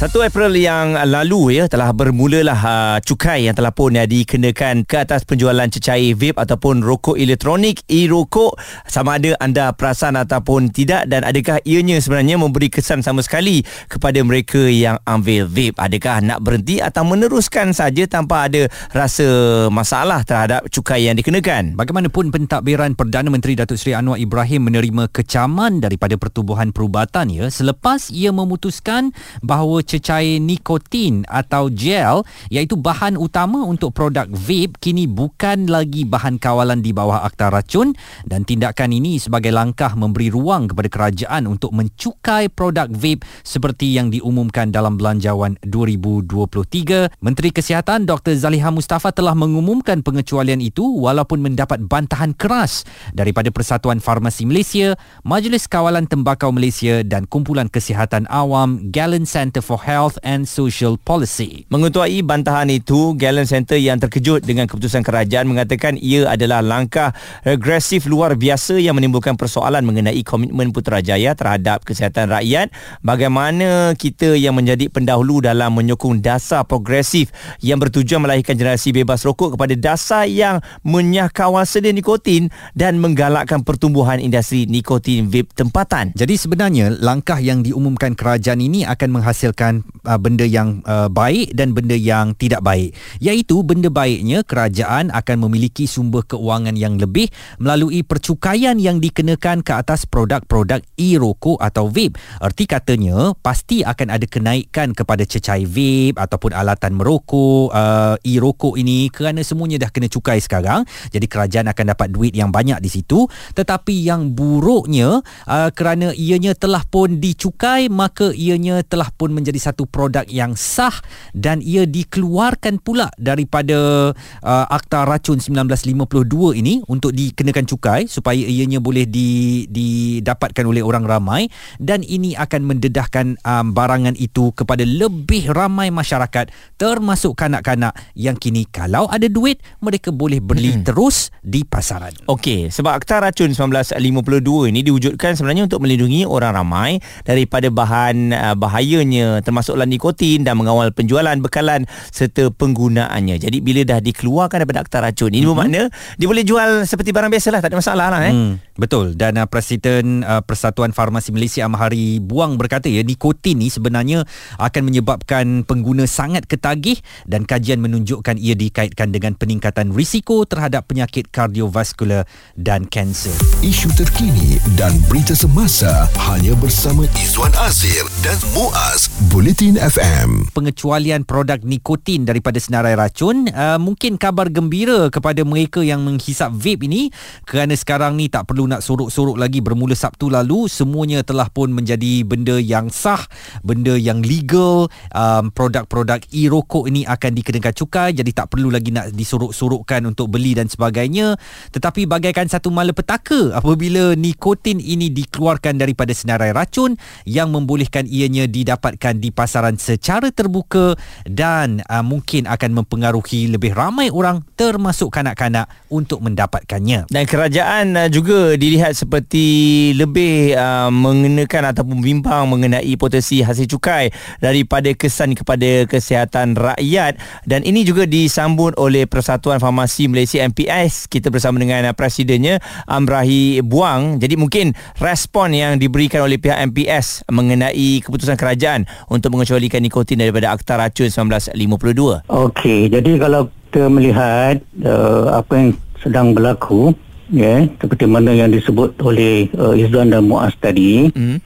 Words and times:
1 0.00 0.16
April 0.16 0.56
yang 0.56 0.96
lalu 0.96 1.60
ya 1.60 1.68
telah 1.68 1.92
bermulalah 1.92 2.56
uh, 2.56 2.98
cukai 3.04 3.44
yang 3.44 3.52
telah 3.52 3.68
pun 3.68 3.92
ya, 3.92 4.08
dikenakan 4.08 4.88
ke 4.88 4.96
atas 4.96 5.28
penjualan 5.28 5.68
cecair 5.68 6.16
vape 6.16 6.40
ataupun 6.40 6.80
rokok 6.80 7.20
elektronik. 7.20 7.84
E-rokok 7.84 8.56
sama 8.88 9.20
ada 9.20 9.36
anda 9.44 9.76
perasan 9.76 10.16
ataupun 10.16 10.72
tidak 10.72 11.04
dan 11.04 11.20
adakah 11.20 11.60
ianya 11.68 12.00
sebenarnya 12.00 12.40
memberi 12.40 12.72
kesan 12.72 13.04
sama 13.04 13.20
sekali 13.20 13.60
kepada 13.92 14.24
mereka 14.24 14.72
yang 14.72 14.96
ambil 15.04 15.44
vape? 15.44 15.76
Adakah 15.76 16.24
nak 16.24 16.40
berhenti 16.40 16.80
atau 16.80 17.04
meneruskan 17.04 17.76
saja 17.76 18.08
tanpa 18.08 18.48
ada 18.48 18.72
rasa 18.96 19.28
masalah 19.68 20.24
terhadap 20.24 20.64
cukai 20.72 21.12
yang 21.12 21.20
dikenakan? 21.20 21.76
Bagaimanapun 21.76 22.32
pentadbiran 22.32 22.96
Perdana 22.96 23.28
Menteri 23.28 23.52
Datuk 23.52 23.76
Seri 23.76 23.92
Anwar 23.92 24.16
Ibrahim 24.16 24.64
menerima 24.64 25.12
kecaman 25.12 25.84
daripada 25.84 26.16
Pertubuhan 26.16 26.72
Perubatan 26.72 27.28
ya 27.28 27.52
selepas 27.52 28.08
ia 28.08 28.32
memutuskan 28.32 29.12
bahawa 29.44 29.89
cecair 29.90 30.38
nikotin 30.38 31.26
atau 31.26 31.66
gel 31.66 32.22
iaitu 32.46 32.78
bahan 32.78 33.18
utama 33.18 33.66
untuk 33.66 33.90
produk 33.90 34.30
vape 34.30 34.78
kini 34.78 35.10
bukan 35.10 35.66
lagi 35.66 36.06
bahan 36.06 36.38
kawalan 36.38 36.78
di 36.78 36.94
bawah 36.94 37.26
akta 37.26 37.50
racun 37.50 37.90
dan 38.22 38.46
tindakan 38.46 38.94
ini 38.94 39.18
sebagai 39.18 39.50
langkah 39.50 39.98
memberi 39.98 40.30
ruang 40.30 40.70
kepada 40.70 40.86
kerajaan 40.86 41.50
untuk 41.50 41.74
mencukai 41.74 42.46
produk 42.46 42.86
vape 42.86 43.26
seperti 43.42 43.98
yang 43.98 44.14
diumumkan 44.14 44.70
dalam 44.70 44.94
belanjawan 44.94 45.58
2023. 45.66 47.18
Menteri 47.18 47.50
Kesihatan 47.50 48.06
Dr. 48.06 48.38
Zaliha 48.38 48.70
Mustafa 48.70 49.10
telah 49.10 49.34
mengumumkan 49.34 50.06
pengecualian 50.06 50.62
itu 50.62 50.84
walaupun 50.84 51.42
mendapat 51.42 51.82
bantahan 51.82 52.36
keras 52.36 52.86
daripada 53.10 53.48
Persatuan 53.50 53.98
Farmasi 53.98 54.46
Malaysia, 54.46 54.94
Majlis 55.26 55.66
Kawalan 55.66 56.06
Tembakau 56.06 56.52
Malaysia 56.54 57.00
dan 57.02 57.24
Kumpulan 57.24 57.72
Kesihatan 57.72 58.28
Awam 58.28 58.92
Gallon 58.92 59.24
Center 59.24 59.64
for 59.64 59.79
Health 59.80 60.20
and 60.20 60.44
Social 60.44 61.00
Policy. 61.00 61.64
Mengetuai 61.72 62.20
bantahan 62.20 62.68
itu, 62.68 63.16
Galen 63.16 63.48
Center 63.48 63.80
yang 63.80 63.96
terkejut 63.96 64.44
dengan 64.44 64.68
keputusan 64.68 65.00
kerajaan 65.00 65.48
mengatakan 65.48 65.96
ia 65.96 66.28
adalah 66.28 66.60
langkah 66.60 67.16
regresif 67.42 68.04
luar 68.04 68.36
biasa 68.36 68.76
yang 68.76 68.96
menimbulkan 68.96 69.36
persoalan 69.40 69.84
mengenai 69.86 70.20
komitmen 70.26 70.74
Putrajaya 70.74 71.32
terhadap 71.32 71.82
kesihatan 71.86 72.28
rakyat. 72.28 72.74
Bagaimana 73.00 73.94
kita 73.96 74.36
yang 74.36 74.58
menjadi 74.58 74.90
pendahulu 74.90 75.40
dalam 75.40 75.72
menyokong 75.72 76.20
dasar 76.20 76.66
progresif 76.66 77.32
yang 77.64 77.80
bertujuan 77.80 78.20
melahirkan 78.20 78.58
generasi 78.58 78.90
bebas 78.90 79.22
rokok 79.22 79.54
kepada 79.54 79.72
dasar 79.78 80.26
yang 80.26 80.58
menyah 80.82 81.30
kawal 81.30 81.62
sedia 81.64 81.94
nikotin 81.94 82.50
dan 82.74 82.98
menggalakkan 82.98 83.62
pertumbuhan 83.62 84.18
industri 84.18 84.66
nikotin 84.66 85.30
vape 85.30 85.54
tempatan. 85.54 86.10
Jadi 86.18 86.34
sebenarnya 86.34 86.90
langkah 86.98 87.38
yang 87.38 87.62
diumumkan 87.62 88.18
kerajaan 88.18 88.58
ini 88.58 88.82
akan 88.82 89.20
menghasilkan 89.20 89.69
menyebabkan 89.70 89.86
uh, 90.06 90.18
benda 90.18 90.44
yang 90.46 90.68
uh, 90.84 91.08
baik 91.08 91.54
dan 91.54 91.72
benda 91.72 91.94
yang 91.94 92.34
tidak 92.36 92.60
baik. 92.62 92.94
Iaitu 93.22 93.62
benda 93.62 93.88
baiknya 93.88 94.42
kerajaan 94.42 95.14
akan 95.14 95.36
memiliki 95.46 95.86
sumber 95.86 96.26
keuangan 96.26 96.74
yang 96.74 96.98
lebih 96.98 97.30
melalui 97.62 98.02
percukaian 98.02 98.76
yang 98.76 98.98
dikenakan 98.98 99.62
ke 99.62 99.72
atas 99.72 100.04
produk-produk 100.04 100.82
e-rokok 100.98 101.58
atau 101.62 101.88
vape. 101.88 102.18
Erti 102.42 102.64
katanya 102.66 103.32
pasti 103.38 103.86
akan 103.86 104.08
ada 104.10 104.26
kenaikan 104.26 104.92
kepada 104.92 105.22
cecair 105.22 105.66
vape 105.66 106.18
ataupun 106.18 106.52
alatan 106.56 106.98
merokok 106.98 107.70
uh, 107.70 108.16
e-rokok 108.26 108.74
ini 108.80 109.08
kerana 109.12 109.40
semuanya 109.44 109.86
dah 109.86 109.90
kena 109.92 110.10
cukai 110.10 110.42
sekarang. 110.42 110.82
Jadi 111.12 111.26
kerajaan 111.30 111.70
akan 111.70 111.84
dapat 111.94 112.08
duit 112.10 112.34
yang 112.34 112.50
banyak 112.50 112.80
di 112.82 112.90
situ. 112.90 113.28
Tetapi 113.54 113.94
yang 114.02 114.32
buruknya 114.32 115.20
uh, 115.46 115.70
kerana 115.70 116.12
ianya 116.16 116.56
telah 116.56 116.82
pun 116.88 117.20
dicukai 117.20 117.86
maka 117.92 118.32
ianya 118.32 118.82
telah 118.86 119.12
pun 119.14 119.30
menjadi 119.34 119.49
satu 119.58 119.88
produk 119.88 120.22
yang 120.28 120.54
sah 120.54 120.94
dan 121.34 121.64
ia 121.64 121.88
dikeluarkan 121.88 122.78
pula 122.78 123.08
daripada 123.16 124.12
uh, 124.44 124.66
Akta 124.68 125.08
Racun 125.08 125.40
1952 125.40 126.60
ini 126.60 126.84
untuk 126.86 127.16
dikenakan 127.16 127.64
cukai 127.66 128.06
supaya 128.06 128.38
ianya 128.38 128.78
boleh 128.78 129.08
di, 129.08 129.64
didapatkan 129.66 130.62
oleh 130.62 130.84
orang 130.84 131.08
ramai 131.08 131.48
dan 131.80 132.04
ini 132.04 132.36
akan 132.36 132.68
mendedahkan 132.68 133.40
um, 133.42 133.72
barangan 133.72 134.14
itu 134.20 134.52
kepada 134.52 134.84
lebih 134.84 135.50
ramai 135.50 135.88
masyarakat 135.88 136.52
termasuk 136.76 137.34
kanak-kanak 137.34 137.96
yang 138.12 138.36
kini 138.36 138.68
kalau 138.68 139.08
ada 139.08 139.26
duit 139.26 139.62
mereka 139.80 140.12
boleh 140.12 140.38
beli 140.38 140.76
hmm. 140.76 140.84
terus 140.84 141.32
di 141.40 141.64
pasaran. 141.64 142.12
Okey, 142.28 142.68
sebab 142.68 143.00
Akta 143.00 143.24
Racun 143.24 143.56
1952 143.56 144.70
ini 144.70 144.80
diwujudkan 144.84 145.38
sebenarnya 145.38 145.64
untuk 145.70 145.80
melindungi 145.80 146.28
orang 146.28 146.52
ramai 146.52 146.90
daripada 147.24 147.72
bahan 147.72 148.32
uh, 148.34 148.54
bahayanya 148.58 149.39
termasuklah 149.42 149.84
nikotin 149.84 150.46
dan 150.46 150.56
mengawal 150.56 150.92
penjualan 150.94 151.36
bekalan 151.40 151.84
serta 152.12 152.52
penggunaannya. 152.54 153.36
Jadi 153.40 153.58
bila 153.60 153.82
dah 153.84 153.98
dikeluarkan 153.98 154.64
daripada 154.64 154.84
akta 154.84 155.02
racun 155.02 155.32
ini 155.32 155.42
mm-hmm. 155.42 155.48
bermakna 155.50 155.82
dia 156.20 156.26
boleh 156.28 156.44
jual 156.44 156.84
seperti 156.84 157.10
barang 157.10 157.30
biasalah 157.32 157.60
tak 157.60 157.70
ada 157.72 157.78
masalah 157.78 158.06
lah 158.12 158.20
eh. 158.28 158.34
Hmm, 158.34 158.52
betul 158.80 159.12
dan 159.12 159.36
uh, 159.36 159.44
Presiden 159.44 160.24
uh, 160.24 160.40
Persatuan 160.40 160.96
Farmasi 160.96 161.36
Malaysia 161.36 161.68
Amhari 161.68 162.16
Buang 162.16 162.56
berkata 162.56 162.88
ya 162.88 163.04
nikotin 163.04 163.60
ni 163.60 163.68
sebenarnya 163.68 164.24
akan 164.56 164.82
menyebabkan 164.88 165.68
pengguna 165.68 166.08
sangat 166.08 166.48
ketagih 166.48 166.96
dan 167.28 167.44
kajian 167.44 167.84
menunjukkan 167.84 168.40
ia 168.40 168.56
dikaitkan 168.56 169.12
dengan 169.12 169.36
peningkatan 169.36 169.92
risiko 169.92 170.48
terhadap 170.48 170.88
penyakit 170.88 171.28
kardiovaskular 171.28 172.24
dan 172.56 172.88
kanser. 172.88 173.36
Isu 173.60 173.92
terkini 173.92 174.56
dan 174.80 174.96
berita 175.12 175.36
semasa 175.36 176.08
hanya 176.32 176.56
bersama 176.56 177.04
Izwan 177.20 177.52
Azir 177.60 178.08
dan 178.24 178.40
Muaz 178.56 179.12
Bulletin 179.28 179.76
FM. 179.76 180.48
Pengecualian 180.56 181.28
produk 181.28 181.60
nikotin 181.60 182.24
daripada 182.24 182.56
senarai 182.56 182.96
racun 182.96 183.44
uh, 183.52 183.76
mungkin 183.76 184.16
kabar 184.16 184.48
gembira 184.48 185.12
kepada 185.12 185.44
mereka 185.44 185.84
yang 185.84 186.00
menghisap 186.00 186.48
vape 186.56 186.88
ini 186.88 187.12
kerana 187.44 187.76
sekarang 187.76 188.16
ni 188.16 188.32
tak 188.32 188.48
perlu 188.48 188.69
nak 188.70 188.86
sorok-sorok 188.86 189.34
lagi 189.34 189.58
bermula 189.58 189.98
Sabtu 189.98 190.30
lalu 190.30 190.70
semuanya 190.70 191.26
telah 191.26 191.50
pun 191.50 191.74
menjadi 191.74 192.22
benda 192.22 192.54
yang 192.62 192.86
sah, 192.86 193.26
benda 193.66 193.98
yang 193.98 194.22
legal. 194.22 194.86
Um, 195.10 195.50
produk-produk 195.50 196.22
e-rokok 196.30 196.86
ini 196.86 197.02
akan 197.02 197.34
dikenakan 197.34 197.74
cukai 197.74 198.14
jadi 198.14 198.30
tak 198.30 198.54
perlu 198.54 198.70
lagi 198.70 198.94
nak 198.94 199.10
disorok-sorokkan 199.10 200.06
untuk 200.06 200.30
beli 200.30 200.54
dan 200.54 200.70
sebagainya. 200.70 201.34
Tetapi 201.74 202.06
bagaikan 202.06 202.46
satu 202.46 202.70
malapetaka 202.70 203.58
apabila 203.58 204.14
nikotin 204.14 204.78
ini 204.78 205.10
dikeluarkan 205.10 205.80
daripada 205.80 206.14
senarai 206.14 206.54
racun 206.54 206.94
yang 207.26 207.50
membolehkan 207.50 208.06
ianya 208.06 208.46
didapatkan 208.46 209.18
di 209.18 209.34
pasaran 209.34 209.74
secara 209.80 210.30
terbuka 210.30 210.94
dan 211.26 211.82
uh, 211.90 212.04
mungkin 212.04 212.46
akan 212.46 212.84
mempengaruhi 212.84 213.50
lebih 213.50 213.74
ramai 213.74 214.12
orang 214.12 214.44
termasuk 214.54 215.10
kanak-kanak 215.10 215.66
untuk 215.88 216.22
mendapatkannya. 216.22 217.08
Dan 217.10 217.24
kerajaan 217.24 217.96
uh, 217.96 218.08
juga 218.12 218.54
dilihat 218.60 218.92
seperti 218.92 219.90
lebih 219.96 220.52
uh, 220.52 220.92
mengenakan 220.92 221.72
ataupun 221.72 222.04
bimbang 222.04 222.44
mengenai 222.44 222.92
potensi 223.00 223.40
hasil 223.40 223.64
cukai 223.64 224.12
daripada 224.44 224.92
kesan 224.92 225.32
kepada 225.32 225.88
kesihatan 225.88 226.52
rakyat 226.52 227.16
dan 227.48 227.64
ini 227.64 227.88
juga 227.88 228.04
disambut 228.04 228.76
oleh 228.76 229.08
Persatuan 229.08 229.56
Farmasi 229.56 230.12
Malaysia 230.12 230.44
MPS 230.44 231.08
kita 231.08 231.32
bersama 231.32 231.56
dengan 231.56 231.88
uh, 231.88 231.96
presidennya 231.96 232.60
Amrahi 232.84 233.64
Buang. 233.64 234.20
Jadi 234.20 234.36
mungkin 234.36 234.76
respon 235.00 235.56
yang 235.56 235.80
diberikan 235.80 236.20
oleh 236.20 236.36
pihak 236.36 236.60
MPS 236.68 237.24
mengenai 237.32 238.04
keputusan 238.04 238.36
kerajaan 238.36 238.84
untuk 239.08 239.32
mengecualikan 239.32 239.80
nikotin 239.80 240.20
daripada 240.20 240.52
Akta 240.52 240.76
Racun 240.76 241.08
1952? 241.08 242.28
Okey, 242.28 242.92
jadi 242.92 243.10
kalau 243.16 243.48
kita 243.70 243.86
melihat 243.86 244.60
uh, 244.84 245.40
apa 245.40 245.52
yang 245.56 245.68
sedang 246.02 246.34
berlaku, 246.34 246.92
ya, 247.30 247.42
yeah, 247.42 247.58
seperti 247.78 248.04
mana 248.10 248.34
yang 248.34 248.50
disebut 248.50 248.98
oleh 249.00 249.48
uh, 249.56 249.72
Izzuan 249.72 250.10
dan 250.10 250.26
Muaz 250.26 250.52
tadi, 250.58 251.10
mm. 251.10 251.38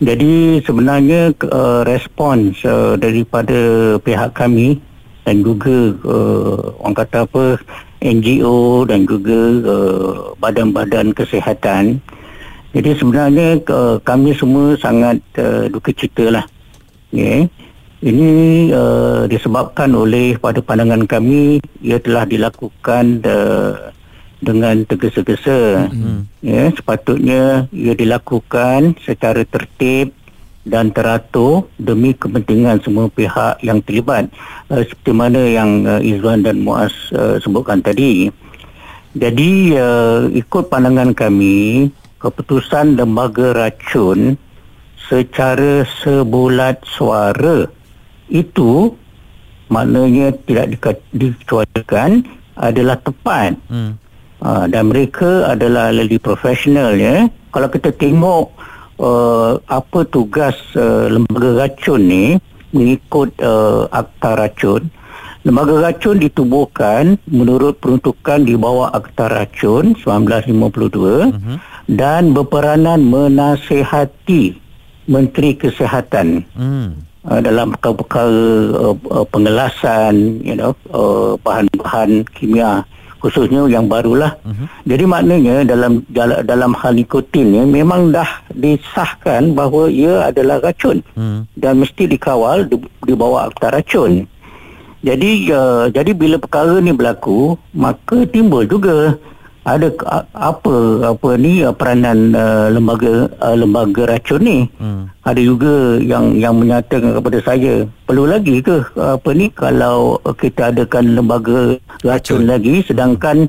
jadi 0.00 0.62
sebenarnya 0.62 1.34
uh, 1.50 1.82
respons 1.84 2.62
uh, 2.64 2.94
daripada 2.96 3.94
pihak 4.00 4.32
kami 4.32 4.78
dan 5.26 5.42
juga 5.46 5.94
uh, 6.06 6.74
orang 6.82 6.96
kata 6.98 7.26
apa 7.26 7.44
NGO 8.02 8.86
dan 8.86 9.06
juga 9.06 9.38
uh, 9.62 10.34
badan-badan 10.42 11.14
kesihatan 11.14 12.02
jadi 12.72 12.96
sebenarnya 12.96 13.60
uh, 13.68 14.00
kami 14.00 14.32
semua 14.32 14.72
sangat 14.80 15.20
uh, 15.36 15.68
duka 15.68 15.92
cita 15.92 16.32
lah. 16.32 16.44
Okay. 17.12 17.44
Ini 18.02 18.30
uh, 18.72 19.22
disebabkan 19.28 19.92
oleh 19.94 20.34
pada 20.40 20.58
pandangan 20.64 21.06
kami 21.06 21.60
ia 21.84 22.00
telah 22.02 22.26
dilakukan 22.26 23.22
uh, 23.22 23.92
dengan 24.42 24.82
tergesa-gesa. 24.82 25.86
Mm-hmm. 25.88 26.18
Ya, 26.42 26.62
sepatutnya 26.74 27.42
ia 27.70 27.94
dilakukan 27.94 28.98
secara 29.06 29.46
tertib 29.46 30.10
dan 30.62 30.90
teratur 30.94 31.66
demi 31.78 32.14
kepentingan 32.14 32.82
semua 32.82 33.10
pihak 33.10 33.58
yang 33.66 33.82
terlibat 33.82 34.30
uh, 34.70 34.82
seperti 34.82 35.10
mana 35.10 35.42
yang 35.42 35.86
uh, 35.86 35.98
Izwan 35.98 36.46
dan 36.46 36.62
Muaz 36.62 36.94
uh, 37.14 37.38
sebutkan 37.42 37.82
tadi. 37.82 38.30
Jadi 39.14 39.76
uh, 39.76 40.30
ikut 40.30 40.70
pandangan 40.70 41.14
kami 41.14 41.90
keputusan 42.22 42.94
lembaga 42.94 43.54
racun 43.54 44.38
secara 45.10 45.82
sebulat 46.00 46.80
suara 46.86 47.66
itu 48.30 48.94
maknanya 49.68 50.32
tidak 50.46 50.78
dikecualikan 51.12 52.24
adalah 52.56 52.96
tepat. 53.00 53.58
Hmm. 53.68 53.98
Uh, 54.42 54.66
dan 54.66 54.90
mereka 54.90 55.54
adalah 55.54 55.94
lebih 55.94 56.18
profesional 56.18 56.98
ya. 56.98 57.30
Kalau 57.54 57.70
kita 57.70 57.94
tengok 57.94 58.50
uh, 58.98 59.54
apa 59.70 60.02
tugas 60.10 60.58
uh, 60.74 61.06
lembaga 61.06 61.62
racun 61.62 62.02
ni 62.02 62.24
mengikut 62.74 63.30
uh, 63.38 63.86
akta 63.92 64.34
racun 64.34 64.90
lembaga 65.42 65.90
racun 65.90 66.22
ditubuhkan 66.22 67.18
menurut 67.26 67.78
peruntukan 67.82 68.46
di 68.46 68.54
bawah 68.54 68.94
akta 68.94 69.26
racun 69.26 69.98
1952 69.98 70.54
uh-huh. 70.54 71.58
dan 71.90 72.30
berperanan 72.30 73.02
menasihati 73.02 74.54
menteri 75.10 75.58
kesihatan 75.58 76.46
uh-huh. 76.54 76.94
uh, 77.26 77.40
dalam 77.42 77.74
perkara-perkara 77.74 78.30
uh, 78.70 78.94
uh, 79.10 79.26
pengelasan 79.34 80.38
you 80.46 80.54
know 80.54 80.78
uh, 80.94 81.34
bahan-bahan 81.42 82.22
kimia 82.38 82.86
khususnya 83.22 83.70
yang 83.70 83.86
barulah. 83.86 84.34
Uh-huh. 84.42 84.66
Jadi 84.82 85.04
maknanya 85.06 85.62
dalam 85.62 86.02
dalam 86.42 86.74
hal 86.74 86.98
nikotin 86.98 87.54
ni 87.54 87.62
memang 87.62 88.10
dah 88.10 88.42
disahkan 88.50 89.54
bahawa 89.54 89.86
ia 89.86 90.26
adalah 90.26 90.58
racun 90.58 91.06
uh-huh. 91.14 91.46
dan 91.54 91.78
mesti 91.78 92.10
dikawal 92.10 92.66
di, 92.66 92.82
di 93.06 93.14
bawah 93.14 93.46
akta 93.46 93.70
racun. 93.70 94.26
Jadi 95.06 95.50
uh, 95.54 95.86
jadi 95.90 96.10
bila 96.14 96.42
perkara 96.42 96.82
ni 96.82 96.90
berlaku 96.90 97.54
maka 97.70 98.26
timbul 98.26 98.66
juga 98.66 99.14
ada 99.62 99.94
apa 100.34 100.74
apa 101.14 101.28
ni 101.38 101.62
uh, 101.62 101.70
peranan 101.70 102.34
uh, 102.34 102.66
lembaga 102.66 103.30
uh, 103.38 103.54
lembaga 103.54 104.10
racun 104.10 104.42
ni 104.42 104.58
hmm. 104.66 105.06
ada 105.22 105.38
juga 105.38 106.02
yang 106.02 106.34
yang 106.34 106.58
menyatakan 106.58 107.14
kepada 107.14 107.38
saya 107.46 107.86
perlu 108.02 108.26
lagi 108.26 108.58
ke 108.58 108.82
apa 108.98 109.30
ni 109.30 109.46
kalau 109.54 110.18
kita 110.34 110.74
adakan 110.74 111.14
lembaga 111.14 111.78
racun, 112.02 112.42
racun. 112.42 112.50
lagi 112.50 112.82
sedangkan 112.82 113.46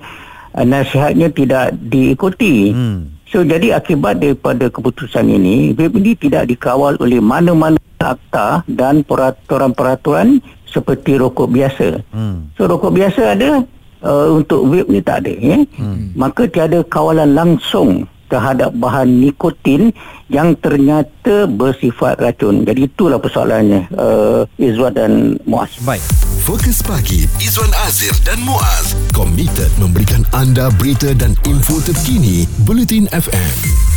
uh, 0.54 0.66
nasihatnya 0.66 1.34
tidak 1.34 1.74
diikuti 1.90 2.70
hmm. 2.70 3.26
so 3.26 3.42
jadi 3.42 3.82
akibat 3.82 4.22
daripada 4.22 4.70
keputusan 4.70 5.26
ini 5.34 5.74
ini 5.74 6.12
tidak 6.14 6.46
dikawal 6.46 6.94
oleh 7.02 7.18
mana-mana 7.18 7.82
akta 8.04 8.62
dan 8.68 9.02
peraturan-peraturan 9.02 10.44
seperti 10.70 11.18
rokok 11.18 11.50
biasa 11.50 12.06
hmm. 12.14 12.54
so 12.54 12.70
rokok 12.70 12.94
biasa 12.94 13.34
ada 13.34 13.66
uh, 14.04 14.28
untuk 14.36 14.70
vape 14.70 14.92
ni 14.92 15.00
tak 15.02 15.26
ada 15.26 15.34
ya. 15.34 15.58
Hmm. 15.80 16.14
Maka 16.14 16.46
tiada 16.46 16.84
kawalan 16.86 17.34
langsung 17.34 18.06
terhadap 18.34 18.74
bahan 18.74 19.22
nikotin 19.22 19.94
yang 20.26 20.58
ternyata 20.58 21.46
bersifat 21.46 22.18
racun. 22.18 22.66
Jadi 22.66 22.90
itulah 22.90 23.22
persoalannya 23.22 23.86
uh, 23.94 24.42
Izwan 24.58 24.94
dan 24.98 25.12
Muaz. 25.46 25.78
Baik. 25.86 26.02
Fokus 26.44 26.84
pagi 26.84 27.24
Izwan 27.40 27.72
Azir 27.86 28.12
dan 28.26 28.42
Muaz 28.44 28.98
komited 29.16 29.70
memberikan 29.78 30.26
anda 30.34 30.74
berita 30.76 31.14
dan 31.14 31.38
info 31.46 31.80
terkini 31.80 32.50
Bulletin 32.66 33.06
FM. 33.14 33.93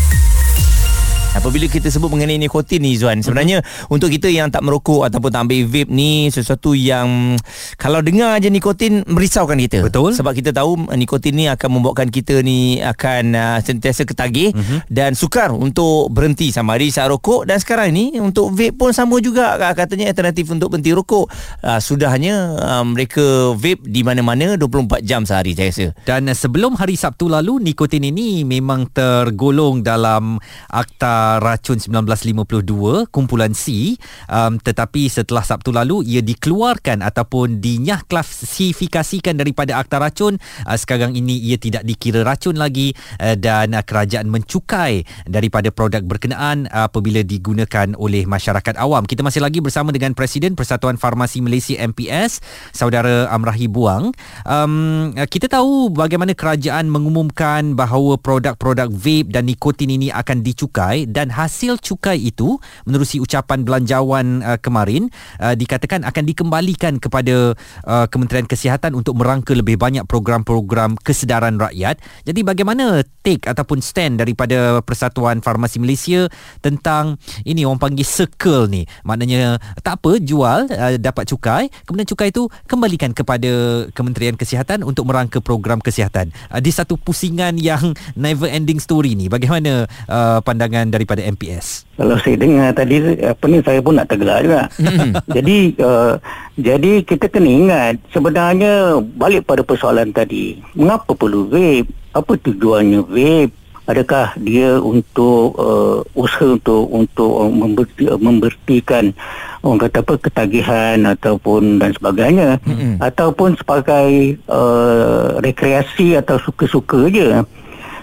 Apabila 1.37 1.69
kita 1.69 1.93
sebut 1.93 2.09
mengenai 2.09 2.41
nikotin 2.41 2.81
ni 2.81 2.97
Zuan 2.97 3.21
Sebenarnya 3.21 3.61
uh-huh. 3.61 3.93
Untuk 3.93 4.09
kita 4.09 4.33
yang 4.33 4.49
tak 4.49 4.65
merokok 4.65 5.05
Ataupun 5.05 5.29
tak 5.29 5.45
ambil 5.45 5.69
vape 5.69 5.93
ni 5.93 6.33
Sesuatu 6.33 6.73
yang 6.73 7.37
Kalau 7.77 8.01
dengar 8.01 8.41
aja 8.41 8.49
nikotin 8.49 9.05
Merisaukan 9.05 9.61
kita. 9.61 9.85
Betul. 9.85 10.17
Sebab 10.17 10.33
kita 10.33 10.57
tahu 10.57 10.89
Nikotin 10.97 11.37
ni 11.37 11.45
akan 11.47 11.69
membuatkan 11.77 12.09
kita 12.09 12.41
ni 12.41 12.81
Akan 12.81 13.37
uh, 13.37 13.61
sentiasa 13.61 14.09
ketagih 14.09 14.57
uh-huh. 14.57 14.81
Dan 14.89 15.13
sukar 15.13 15.53
untuk 15.53 16.09
berhenti 16.09 16.49
Sama 16.49 16.81
ada 16.81 16.89
saat 16.89 17.13
rokok. 17.13 17.45
Dan 17.45 17.61
sekarang 17.61 17.93
ni 17.93 18.17
Untuk 18.17 18.57
vape 18.57 18.73
pun 18.73 18.97
sama 18.97 19.21
juga. 19.21 19.61
Katanya 19.77 20.09
alternatif 20.09 20.49
untuk 20.49 20.73
berhenti 20.73 20.97
rokok. 20.97 21.29
Uh, 21.61 21.81
Sudahnya 21.85 22.57
uh, 22.57 22.85
Mereka 22.89 23.53
vape 23.61 23.85
di 23.85 24.01
mana-mana 24.01 24.57
24 24.57 25.05
jam 25.05 25.29
sehari 25.29 25.53
saya 25.53 25.69
rasa. 25.69 25.87
Dan 26.09 26.33
sebelum 26.33 26.81
hari 26.81 26.97
Sabtu 26.97 27.29
lalu 27.29 27.61
Nikotin 27.61 28.09
ini 28.09 28.43
memang 28.49 28.89
tergolong 28.89 29.85
dalam 29.85 30.41
Akta 30.73 31.26
racun 31.43 31.79
1952 31.79 33.11
kumpulan 33.11 33.53
C. 33.53 33.97
Um, 34.31 34.59
tetapi 34.61 35.11
setelah 35.11 35.43
Sabtu 35.43 35.75
lalu 35.75 36.07
ia 36.07 36.23
dikeluarkan 36.23 37.03
ataupun 37.03 37.59
dinyah 37.59 38.07
klasifikasikan 38.07 39.39
daripada 39.39 39.79
akta 39.79 39.99
racun. 39.99 40.39
Uh, 40.65 40.77
sekarang 40.79 41.15
ini 41.19 41.39
ia 41.39 41.59
tidak 41.59 41.83
dikira 41.83 42.23
racun 42.23 42.59
lagi 42.59 42.95
uh, 43.19 43.35
dan 43.35 43.75
uh, 43.75 43.83
kerajaan 43.83 44.29
mencukai 44.29 45.03
daripada 45.27 45.73
produk 45.73 46.03
berkenaan 46.05 46.71
uh, 46.71 46.87
apabila 46.87 47.25
digunakan 47.25 47.93
oleh 47.97 48.29
masyarakat 48.29 48.77
awam. 48.79 49.03
Kita 49.09 49.25
masih 49.25 49.43
lagi 49.43 49.59
bersama 49.59 49.91
dengan 49.91 50.13
Presiden 50.13 50.55
Persatuan 50.55 51.01
Farmasi 51.01 51.43
Malaysia 51.43 51.79
MPS 51.81 52.43
saudara 52.71 53.31
Amrahi 53.33 53.67
Buang. 53.67 54.13
Um, 54.45 55.13
uh, 55.17 55.27
kita 55.27 55.49
tahu 55.49 55.91
bagaimana 55.91 56.37
kerajaan 56.37 56.91
mengumumkan 56.93 57.79
bahawa 57.79 58.19
produk-produk 58.21 58.91
vape 58.93 59.33
dan 59.33 59.49
nikotin 59.49 59.95
ini 59.95 60.13
akan 60.13 60.43
dicukai 60.43 61.06
dan 61.07 61.31
hasil 61.31 61.79
cukai 61.79 62.19
itu 62.19 62.59
menerusi 62.83 63.23
ucapan 63.23 63.63
belanjawan 63.63 64.43
uh, 64.43 64.59
kemarin 64.59 65.07
uh, 65.39 65.55
dikatakan 65.55 66.03
akan 66.03 66.25
dikembalikan 66.27 66.99
kepada 66.99 67.55
uh, 67.87 68.07
Kementerian 68.11 68.51
Kesihatan 68.51 68.99
untuk 68.99 69.15
merangka 69.15 69.55
lebih 69.55 69.79
banyak 69.79 70.03
program-program 70.11 70.99
kesedaran 70.99 71.63
rakyat. 71.63 72.03
Jadi 72.27 72.41
bagaimana 72.43 73.07
take 73.23 73.47
ataupun 73.47 73.79
stand 73.79 74.19
daripada 74.19 74.83
Persatuan 74.83 75.39
Farmasi 75.39 75.79
Malaysia 75.79 76.27
tentang 76.59 77.23
ini 77.47 77.63
orang 77.63 77.79
panggil 77.79 78.07
circle 78.07 78.67
ni. 78.67 78.83
Maknanya 79.07 79.63
tak 79.87 80.03
apa 80.03 80.19
jual 80.19 80.67
uh, 80.67 80.99
dapat 80.99 81.31
cukai, 81.31 81.71
kemudian 81.87 82.09
cukai 82.11 82.35
itu 82.35 82.51
kembalikan 82.67 83.15
kepada 83.15 83.87
Kementerian 83.95 84.35
Kesihatan 84.35 84.83
untuk 84.83 85.07
merangka 85.07 85.39
program 85.39 85.79
kesihatan. 85.79 86.35
Uh, 86.51 86.59
di 86.59 86.75
satu 86.75 86.99
pusingan 86.99 87.55
yang 87.61 87.95
never 88.19 88.51
ending 88.51 88.83
story 88.83 89.15
ni. 89.15 89.31
Bagaimana 89.31 89.87
uh, 90.11 90.39
pandangan 90.43 90.96
daripada 90.97 91.23
MPS? 91.23 91.85
Kalau 92.01 92.17
saya 92.19 92.37
dengar 92.41 92.73
tadi 92.73 92.97
apa 93.23 93.45
ni 93.47 93.59
saya 93.61 93.81
pun 93.85 93.95
nak 93.97 94.09
tergelar 94.09 94.41
juga. 94.43 94.63
Hmm. 94.81 95.13
jadi 95.37 95.57
uh, 95.81 96.15
jadi 96.57 96.93
kita 97.05 97.29
kena 97.29 97.49
ingat 97.49 97.95
sebenarnya 98.11 98.99
balik 99.17 99.45
pada 99.45 99.61
persoalan 99.61 100.11
tadi. 100.11 100.57
Mengapa 100.73 101.13
perlu 101.13 101.47
vape? 101.47 101.89
Apa 102.17 102.33
tujuannya 102.41 103.05
vape? 103.05 103.53
Adakah 103.87 104.35
dia 104.43 104.83
untuk 104.83 105.55
uh, 105.63 106.03
usaha 106.19 106.59
untuk 106.59 106.91
untuk 106.91 107.39
memberti, 107.55 108.11
membertikan 108.19 109.15
orang 109.63 109.87
kata 109.87 110.03
apa 110.03 110.15
ketagihan 110.19 110.99
ataupun 111.07 111.79
dan 111.79 111.95
sebagainya 111.95 112.59
mm-hmm. 112.67 112.99
ataupun 112.99 113.55
sebagai 113.55 114.43
uh, 114.51 115.39
rekreasi 115.39 116.19
atau 116.19 116.35
suka-suka 116.43 117.07
je. 117.15 117.43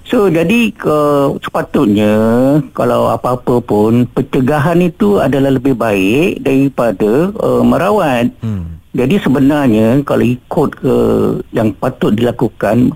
So 0.03 0.27
jadi 0.27 0.75
uh, 0.83 1.31
sepatutnya 1.39 2.13
kalau 2.75 3.07
apa-apa 3.07 3.63
pun 3.63 4.03
pencegahan 4.11 4.83
itu 4.83 5.23
adalah 5.23 5.55
lebih 5.55 5.79
baik 5.79 6.43
daripada 6.43 7.31
uh, 7.39 7.63
merawat. 7.63 8.27
Hmm. 8.43 8.83
Jadi 8.93 9.15
sebenarnya 9.23 10.03
kalau 10.05 10.27
ikut 10.27 10.69
ke 10.77 10.95
yang 11.55 11.71
patut 11.79 12.13
dilakukan 12.13 12.91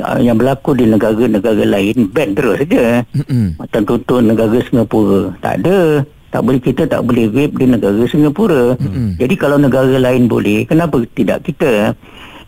uh, 0.00 0.20
yang 0.22 0.38
berlaku 0.38 0.78
di 0.78 0.86
negara-negara 0.86 1.68
lain 1.68 2.06
bad 2.14 2.38
terus 2.38 2.62
saja. 2.62 3.02
Macam 3.58 3.82
contoh 3.82 4.18
negara 4.22 4.56
Singapura 4.62 5.34
tak 5.42 5.66
ada. 5.66 6.06
Tak 6.28 6.44
boleh 6.44 6.60
kita 6.60 6.84
tak 6.84 7.02
boleh 7.08 7.24
vape 7.32 7.56
di 7.56 7.66
negara 7.66 8.04
Singapura. 8.06 8.76
Hmm. 8.78 9.16
Jadi 9.18 9.34
kalau 9.34 9.56
negara 9.56 9.96
lain 9.96 10.28
boleh, 10.28 10.68
kenapa 10.68 11.00
tidak 11.16 11.42
kita? 11.44 11.96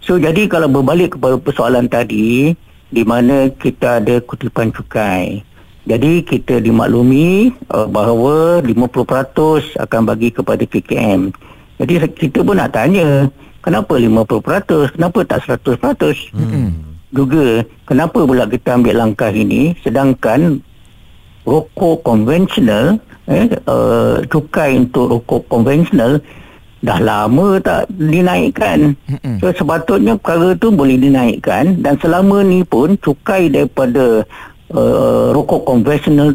So 0.04 0.16
jadi 0.16 0.46
kalau 0.48 0.68
berbalik 0.68 1.16
kepada 1.16 1.36
persoalan 1.40 1.88
tadi, 1.88 2.52
di 2.90 3.02
mana 3.06 3.48
kita 3.54 4.02
ada 4.02 4.18
kutipan 4.18 4.74
cukai. 4.74 5.46
Jadi 5.88 6.22
kita 6.22 6.60
dimaklumi 6.60 7.56
uh, 7.72 7.88
bahawa 7.88 8.60
50% 8.62 9.80
akan 9.80 10.00
bagi 10.04 10.28
kepada 10.30 10.62
KKM. 10.62 11.32
Jadi 11.80 11.94
kita 12.12 12.44
pun 12.44 12.60
nak 12.60 12.76
tanya, 12.76 13.32
kenapa 13.64 13.96
50%? 13.96 14.94
Kenapa 14.94 15.18
tak 15.24 15.40
100%? 15.48 16.36
Hmm. 16.36 17.00
Juga, 17.10 17.64
kenapa 17.88 18.22
pula 18.22 18.46
kita 18.46 18.76
ambil 18.76 18.94
langkah 19.00 19.32
ini 19.32 19.74
sedangkan 19.82 20.62
rokok 21.48 22.04
konvensional, 22.06 23.00
eh, 23.26 23.48
uh, 23.66 24.20
cukai 24.28 24.76
untuk 24.76 25.18
rokok 25.18 25.48
konvensional 25.48 26.20
dah 26.80 26.98
lama 27.00 27.60
tak 27.60 27.92
dinaikkan. 27.92 28.96
Mm-mm. 29.08 29.36
So 29.40 29.52
sepatutnya 29.52 30.16
perkara 30.16 30.56
tu 30.56 30.72
boleh 30.72 30.96
dinaikkan 30.96 31.80
dan 31.84 32.00
selama 32.00 32.40
ni 32.40 32.64
pun 32.64 32.96
cukai 33.00 33.52
daripada 33.52 34.24
uh, 34.72 35.32
rokok 35.36 35.68
konvensional 35.68 36.32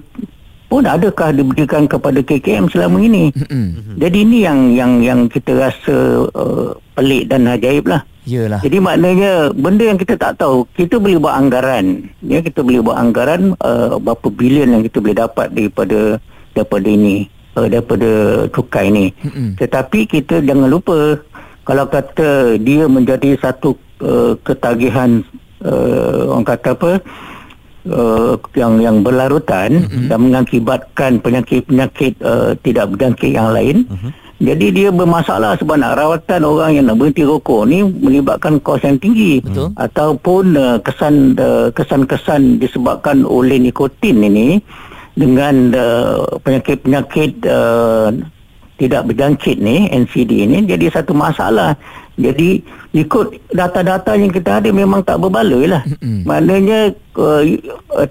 pun 0.66 0.86
adakah 0.86 1.30
diberikan 1.34 1.86
kepada 1.86 2.22
KKM 2.22 2.70
selama 2.70 2.98
ini. 3.02 3.34
Mm-hmm. 3.34 3.96
Jadi 4.02 4.18
ini 4.22 4.38
yang 4.42 4.60
yang 4.74 4.92
yang 5.02 5.20
kita 5.30 5.58
rasa 5.58 6.30
uh, 6.34 6.74
pelik 6.94 7.30
dan 7.30 7.50
ajaib 7.50 7.86
lah. 7.90 8.02
Yalah. 8.26 8.58
Jadi 8.66 8.82
maknanya 8.82 9.54
benda 9.54 9.86
yang 9.86 10.02
kita 10.02 10.18
tak 10.18 10.42
tahu, 10.42 10.66
kita 10.74 10.98
boleh 10.98 11.22
buat 11.22 11.38
anggaran. 11.38 12.10
Ya, 12.26 12.42
kita 12.42 12.66
boleh 12.66 12.82
buat 12.82 12.98
anggaran 12.98 13.54
uh, 13.62 14.02
berapa 14.02 14.28
bilion 14.34 14.74
yang 14.74 14.82
kita 14.82 14.98
boleh 14.98 15.14
dapat 15.14 15.54
daripada 15.54 16.18
daripada 16.58 16.88
ini, 16.90 17.30
uh, 17.56 17.68
daripada 17.68 18.44
cukai 18.52 18.92
ini. 18.92 19.08
Mm-hmm. 19.24 19.50
Tetapi 19.60 20.00
kita 20.08 20.44
jangan 20.44 20.70
lupa 20.70 21.20
kalau 21.66 21.90
kata 21.90 22.62
dia 22.62 22.86
menjadi 22.86 23.40
satu 23.42 23.74
uh, 24.06 24.38
ketagihan 24.46 25.26
uh, 25.66 26.30
orang 26.30 26.46
kata 26.46 26.70
apa? 26.78 26.92
Uh, 27.86 28.34
yang 28.58 28.82
yang 28.82 28.98
berlarutan 29.06 29.86
mm-hmm. 29.86 30.10
dan 30.10 30.18
mengakibatkan 30.18 31.12
penyakit-penyakit 31.22 32.18
uh, 32.26 32.58
tidak 32.66 32.94
berjangkit 32.94 33.32
yang 33.34 33.54
lain. 33.54 33.86
Mm-hmm. 33.86 34.12
Jadi 34.36 34.68
dia 34.76 34.90
bermasalah 34.92 35.56
sebab 35.56 35.80
nak 35.80 35.96
rawatan 35.96 36.44
orang 36.44 36.76
yang 36.76 36.92
nak 36.92 37.00
berhenti 37.00 37.24
rokok 37.24 37.72
ni 37.72 37.88
melibatkan 37.88 38.60
kos 38.60 38.84
yang 38.84 39.00
tinggi 39.00 39.40
Betul. 39.40 39.72
ataupun 39.80 40.44
uh, 40.60 40.78
kesan 40.84 41.40
uh, 41.40 41.72
kesan-kesan 41.72 42.60
disebabkan 42.60 43.24
oleh 43.24 43.56
nikotin 43.56 44.20
ini 44.20 44.60
dengan 45.16 45.72
uh, 45.74 46.28
penyakit-penyakit 46.44 47.48
uh, 47.48 48.12
tidak 48.76 49.08
berjangkit 49.08 49.58
ni 49.64 49.88
NCD 49.88 50.46
ni 50.48 50.68
jadi 50.68 50.92
satu 50.92 51.16
masalah. 51.16 51.80
Jadi 52.16 52.64
ikut 52.96 53.52
data-data 53.52 54.16
yang 54.16 54.32
kita 54.32 54.64
ada 54.64 54.72
memang 54.72 55.04
tak 55.04 55.20
berbaloi 55.20 55.68
lah. 55.68 55.84
Mm-hmm. 55.84 56.20
Maknanya 56.24 56.80
uh, 57.20 57.44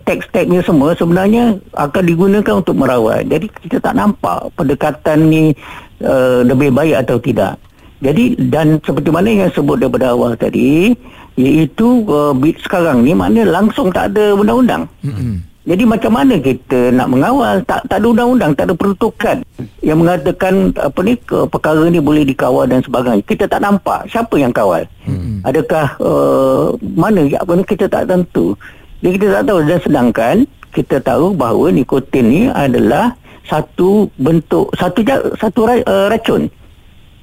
teks-teks 0.04 0.49
ni 0.49 0.61
semua 0.61 0.92
sebenarnya 0.92 1.56
akan 1.73 2.02
digunakan 2.04 2.61
untuk 2.61 2.76
merawat. 2.76 3.25
Jadi 3.28 3.49
kita 3.64 3.80
tak 3.80 3.96
nampak 3.96 4.52
pendekatan 4.61 5.32
ni 5.32 5.56
uh, 6.04 6.44
lebih 6.44 6.68
baik 6.73 7.00
atau 7.00 7.16
tidak. 7.16 7.56
Jadi 8.04 8.37
dan 8.52 8.76
seperti 8.84 9.08
mana 9.08 9.32
yang 9.32 9.52
sebut 9.56 9.80
daripada 9.80 10.12
awal 10.12 10.37
tadi 10.37 10.92
iaitu 11.40 12.04
uh, 12.04 12.37
sekarang 12.61 13.08
ni 13.08 13.16
maknanya 13.16 13.49
langsung 13.49 13.88
tak 13.88 14.12
ada 14.12 14.37
undang-undang. 14.37 14.84
Mm-hmm. 15.00 15.53
Jadi 15.64 15.88
macam 15.88 16.12
mana 16.12 16.37
kita 16.37 16.92
nak 16.92 17.09
mengawal 17.09 17.64
tak 17.64 17.88
tak 17.88 17.97
ada 17.97 18.06
undang-undang 18.12 18.52
tak 18.52 18.68
ada 18.68 18.75
peruntukan 18.76 19.37
yang 19.80 19.97
mengatakan 19.97 20.76
apa 20.76 20.99
ni 21.00 21.16
ke, 21.16 21.49
perkara 21.49 21.88
ni 21.88 22.04
boleh 22.04 22.21
dikawal 22.28 22.68
dan 22.68 22.85
sebagainya. 22.85 23.25
Kita 23.25 23.49
tak 23.49 23.64
nampak 23.64 24.04
siapa 24.12 24.37
yang 24.37 24.52
kawal. 24.52 24.85
Hmm. 25.09 25.40
Adakah 25.40 25.97
uh, 26.04 26.76
mana 26.85 27.25
apa 27.40 27.52
ni 27.56 27.64
kita 27.64 27.88
tak 27.88 28.12
tentu. 28.12 28.52
Jadi 29.00 29.16
kita 29.16 29.40
tak 29.40 29.44
tahu 29.49 29.59
dan 29.64 29.80
sedangkan 29.80 30.37
kita 30.76 30.97
tahu 31.00 31.33
bahawa 31.33 31.73
nikotin 31.73 32.25
ni 32.28 32.42
adalah 32.52 33.16
satu 33.49 34.12
bentuk 34.21 34.68
satu 34.76 35.00
satu 35.40 35.61
uh, 35.64 36.12
racun. 36.12 36.52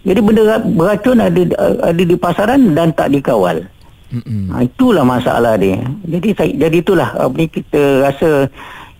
Jadi 0.01 0.17
benda 0.17 0.57
beracun 0.65 1.21
ada 1.21 1.41
ada 1.86 2.01
di 2.01 2.17
pasaran 2.17 2.74
dan 2.74 2.89
tak 2.89 3.13
dikawal. 3.13 3.62
Ha, 4.12 4.68
itulah 4.68 5.08
masalah 5.08 5.56
dia. 5.56 5.80
Jadi 6.03 6.36
saya, 6.36 6.51
jadi 6.68 6.77
itulah 6.84 7.10
apa 7.15 7.32
ni 7.32 7.48
kita 7.48 8.03
rasa 8.03 8.51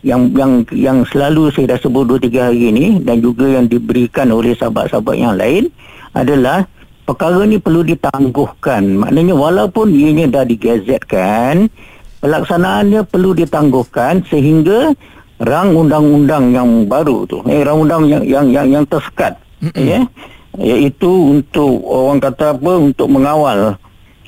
yang 0.08 0.32
yang 0.34 0.64
yang 0.72 0.98
selalu 1.04 1.52
saya 1.52 1.76
dah 1.76 1.80
sebut 1.84 2.08
2 2.08 2.32
3 2.32 2.48
hari 2.48 2.72
ini 2.72 2.86
dan 3.04 3.20
juga 3.20 3.46
yang 3.46 3.68
diberikan 3.68 4.32
oleh 4.32 4.56
sahabat-sahabat 4.56 5.16
yang 5.20 5.36
lain 5.36 5.68
adalah 6.16 6.64
perkara 7.04 7.44
ni 7.44 7.60
perlu 7.60 7.84
ditangguhkan. 7.84 8.88
Maknanya 8.88 9.36
walaupun 9.36 9.92
ianya 9.92 10.32
dah 10.32 10.46
digazetkan, 10.48 11.68
pelaksanaannya 12.24 13.04
perlu 13.04 13.36
ditangguhkan 13.36 14.24
sehingga 14.32 14.96
rang 15.44 15.76
undang-undang 15.76 16.56
yang 16.56 16.88
baru 16.88 17.28
tu, 17.28 17.44
eh 17.52 17.66
rang 17.68 17.84
undang 17.84 18.08
yang 18.08 18.24
yang 18.24 18.46
yang, 18.48 18.68
yang 18.80 18.86
tersekat, 18.88 19.36
ya, 19.76 20.08
iaitu 20.56 21.10
untuk 21.10 21.82
orang 21.84 22.22
kata 22.22 22.56
apa 22.56 22.74
untuk 22.78 23.10
mengawal 23.10 23.76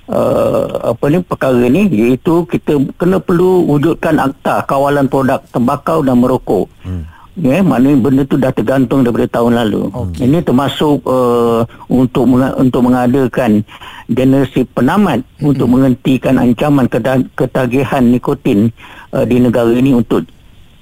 uh, 0.09 0.91
apa 0.91 1.03
ni 1.07 1.19
perkara 1.23 1.63
ni 1.69 1.87
iaitu 1.87 2.43
kita 2.49 2.79
kena 2.99 3.19
perlu 3.19 3.63
wujudkan 3.67 4.19
akta 4.19 4.65
kawalan 4.67 5.07
produk 5.07 5.39
tembakau 5.51 6.03
dan 6.03 6.19
merokok. 6.19 6.67
Hmm. 6.83 7.07
Ya, 7.33 7.57
yeah, 7.57 7.61
maknanya 7.65 7.97
benda 7.97 8.21
tu 8.29 8.37
dah 8.37 8.53
tergantung 8.53 9.01
daripada 9.01 9.25
tahun 9.41 9.57
lalu. 9.57 9.89
Okay. 9.89 10.29
Ini 10.29 10.45
termasuk 10.45 11.01
uh, 11.01 11.65
untuk 11.89 12.29
menga- 12.29 12.53
untuk 12.61 12.85
mengadakan 12.85 13.65
generasi 14.05 14.69
penamat 14.69 15.25
hmm. 15.41 15.49
untuk 15.49 15.65
menghentikan 15.65 16.37
ancaman 16.37 16.85
ketagihan 17.33 18.05
nikotin 18.05 18.69
uh, 19.17 19.25
di 19.25 19.41
negara 19.41 19.73
ini 19.73 19.97
untuk 19.97 20.29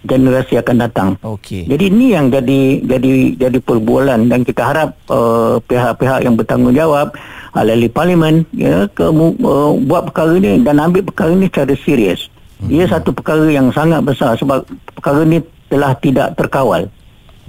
generasi 0.04 0.60
akan 0.60 0.76
datang. 0.82 1.10
Okey. 1.24 1.72
Jadi 1.72 1.88
ini 1.88 2.20
yang 2.20 2.28
jadi 2.28 2.84
jadi 2.84 3.14
jadi 3.48 3.58
perbualan 3.62 4.28
dan 4.28 4.42
kita 4.44 4.62
harap 4.66 4.90
uh, 5.08 5.56
pihak-pihak 5.64 6.26
yang 6.26 6.36
bertanggungjawab 6.36 7.16
ahli 7.52 7.92
parlimen 7.92 8.48
ya 8.56 8.88
ke 8.92 9.04
uh, 9.12 9.72
buat 9.84 10.12
perkara 10.12 10.40
ini 10.40 10.64
dan 10.64 10.80
ambil 10.80 11.04
perkara 11.04 11.36
ini 11.36 11.52
secara 11.52 11.76
serius. 11.76 12.32
Hmm. 12.62 12.72
Ia 12.72 12.86
satu 12.88 13.12
perkara 13.12 13.48
yang 13.52 13.74
sangat 13.74 14.06
besar 14.06 14.38
sebab 14.40 14.64
perkara 14.96 15.26
ini 15.28 15.44
telah 15.68 15.96
tidak 16.00 16.36
terkawal. 16.40 16.88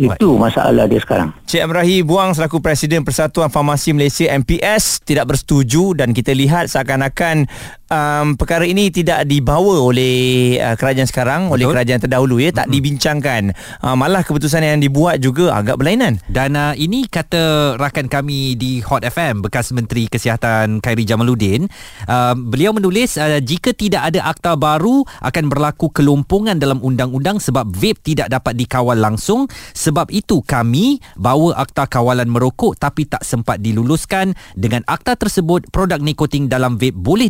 Itu 0.01 0.41
masalah 0.41 0.89
dia 0.89 0.99
sekarang. 0.99 1.37
Cik 1.45 1.69
Amrahi 1.69 2.01
Buang 2.01 2.33
selaku 2.33 2.65
Presiden 2.65 3.05
Persatuan 3.05 3.53
Farmasi 3.53 3.93
Malaysia 3.93 4.25
MPS 4.25 5.05
tidak 5.05 5.37
bersetuju 5.37 5.93
dan 5.93 6.17
kita 6.17 6.33
lihat 6.33 6.73
seakan-akan 6.73 7.45
um, 7.93 8.35
perkara 8.41 8.65
ini 8.65 8.89
tidak 8.89 9.29
dibawa 9.29 9.85
oleh 9.85 10.57
uh, 10.57 10.75
kerajaan 10.75 11.09
sekarang, 11.09 11.41
Betul. 11.47 11.55
oleh 11.55 11.65
kerajaan 11.69 12.01
terdahulu 12.01 12.41
ya, 12.41 12.51
tak 12.51 12.67
mm-hmm. 12.67 12.75
dibincangkan. 12.75 13.43
Uh, 13.85 13.97
malah 13.97 14.25
keputusan 14.25 14.65
yang 14.65 14.81
dibuat 14.81 15.21
juga 15.21 15.53
agak 15.53 15.77
berlainan. 15.77 16.17
Dan 16.27 16.57
uh, 16.57 16.73
ini 16.73 17.05
kata 17.07 17.77
rakan 17.77 18.09
kami 18.09 18.57
di 18.57 18.81
Hot 18.89 19.05
FM 19.05 19.45
bekas 19.45 19.71
Menteri 19.77 20.09
Kesihatan 20.09 20.81
Khairi 20.81 21.05
Jamaluddin, 21.05 21.69
uh, 22.09 22.35
beliau 22.35 22.73
menulis 22.73 23.21
uh, 23.21 23.39
jika 23.39 23.77
tidak 23.77 24.13
ada 24.13 24.25
akta 24.27 24.57
baru 24.57 25.05
akan 25.21 25.45
berlaku 25.53 25.93
kelompongan 25.93 26.57
dalam 26.57 26.81
undang-undang 26.81 27.43
sebab 27.43 27.69
vape 27.69 28.01
tidak 28.03 28.33
dapat 28.33 28.57
dikawal 28.57 28.97
langsung 28.97 29.51
sebab 29.77 30.09
itu 30.15 30.41
kami 30.47 31.03
bawa 31.19 31.59
akta 31.59 31.91
kawalan 31.91 32.31
merokok 32.31 32.79
tapi 32.79 33.05
tak 33.05 33.23
sempat 33.27 33.61
diluluskan. 33.61 34.35
Dengan 34.57 34.87
akta 34.87 35.19
tersebut, 35.19 35.69
produk 35.75 35.99
nikotin 35.99 36.47
dalam 36.47 36.79
vape 36.79 36.95
boleh 36.95 37.29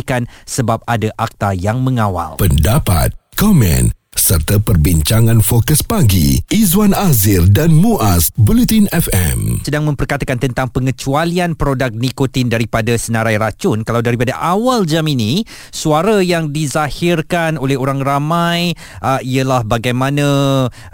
dikecualikan 0.00 0.24
sebab 0.48 0.80
ada 0.88 1.12
akta 1.20 1.52
yang 1.52 1.84
mengawal. 1.84 2.40
Pendapat, 2.40 3.12
komen 3.36 3.99
serta 4.30 4.62
perbincangan 4.62 5.42
fokus 5.42 5.82
pagi. 5.82 6.38
Izwan 6.54 6.94
Azir 6.94 7.50
dan 7.50 7.74
Muaz 7.74 8.30
Bulletin 8.38 8.86
FM 8.94 9.58
sedang 9.66 9.90
memperkatakan 9.90 10.38
tentang 10.38 10.70
pengecualian 10.70 11.58
produk 11.58 11.90
nikotin 11.90 12.46
daripada 12.46 12.94
senarai 12.94 13.42
racun. 13.42 13.82
Kalau 13.82 13.98
daripada 13.98 14.38
awal 14.38 14.86
jam 14.86 15.02
ini 15.10 15.42
suara 15.74 16.22
yang 16.22 16.54
dizahirkan 16.54 17.58
oleh 17.58 17.74
orang 17.74 18.06
ramai 18.06 18.78
uh, 19.02 19.18
ialah 19.18 19.66
bagaimana 19.66 20.26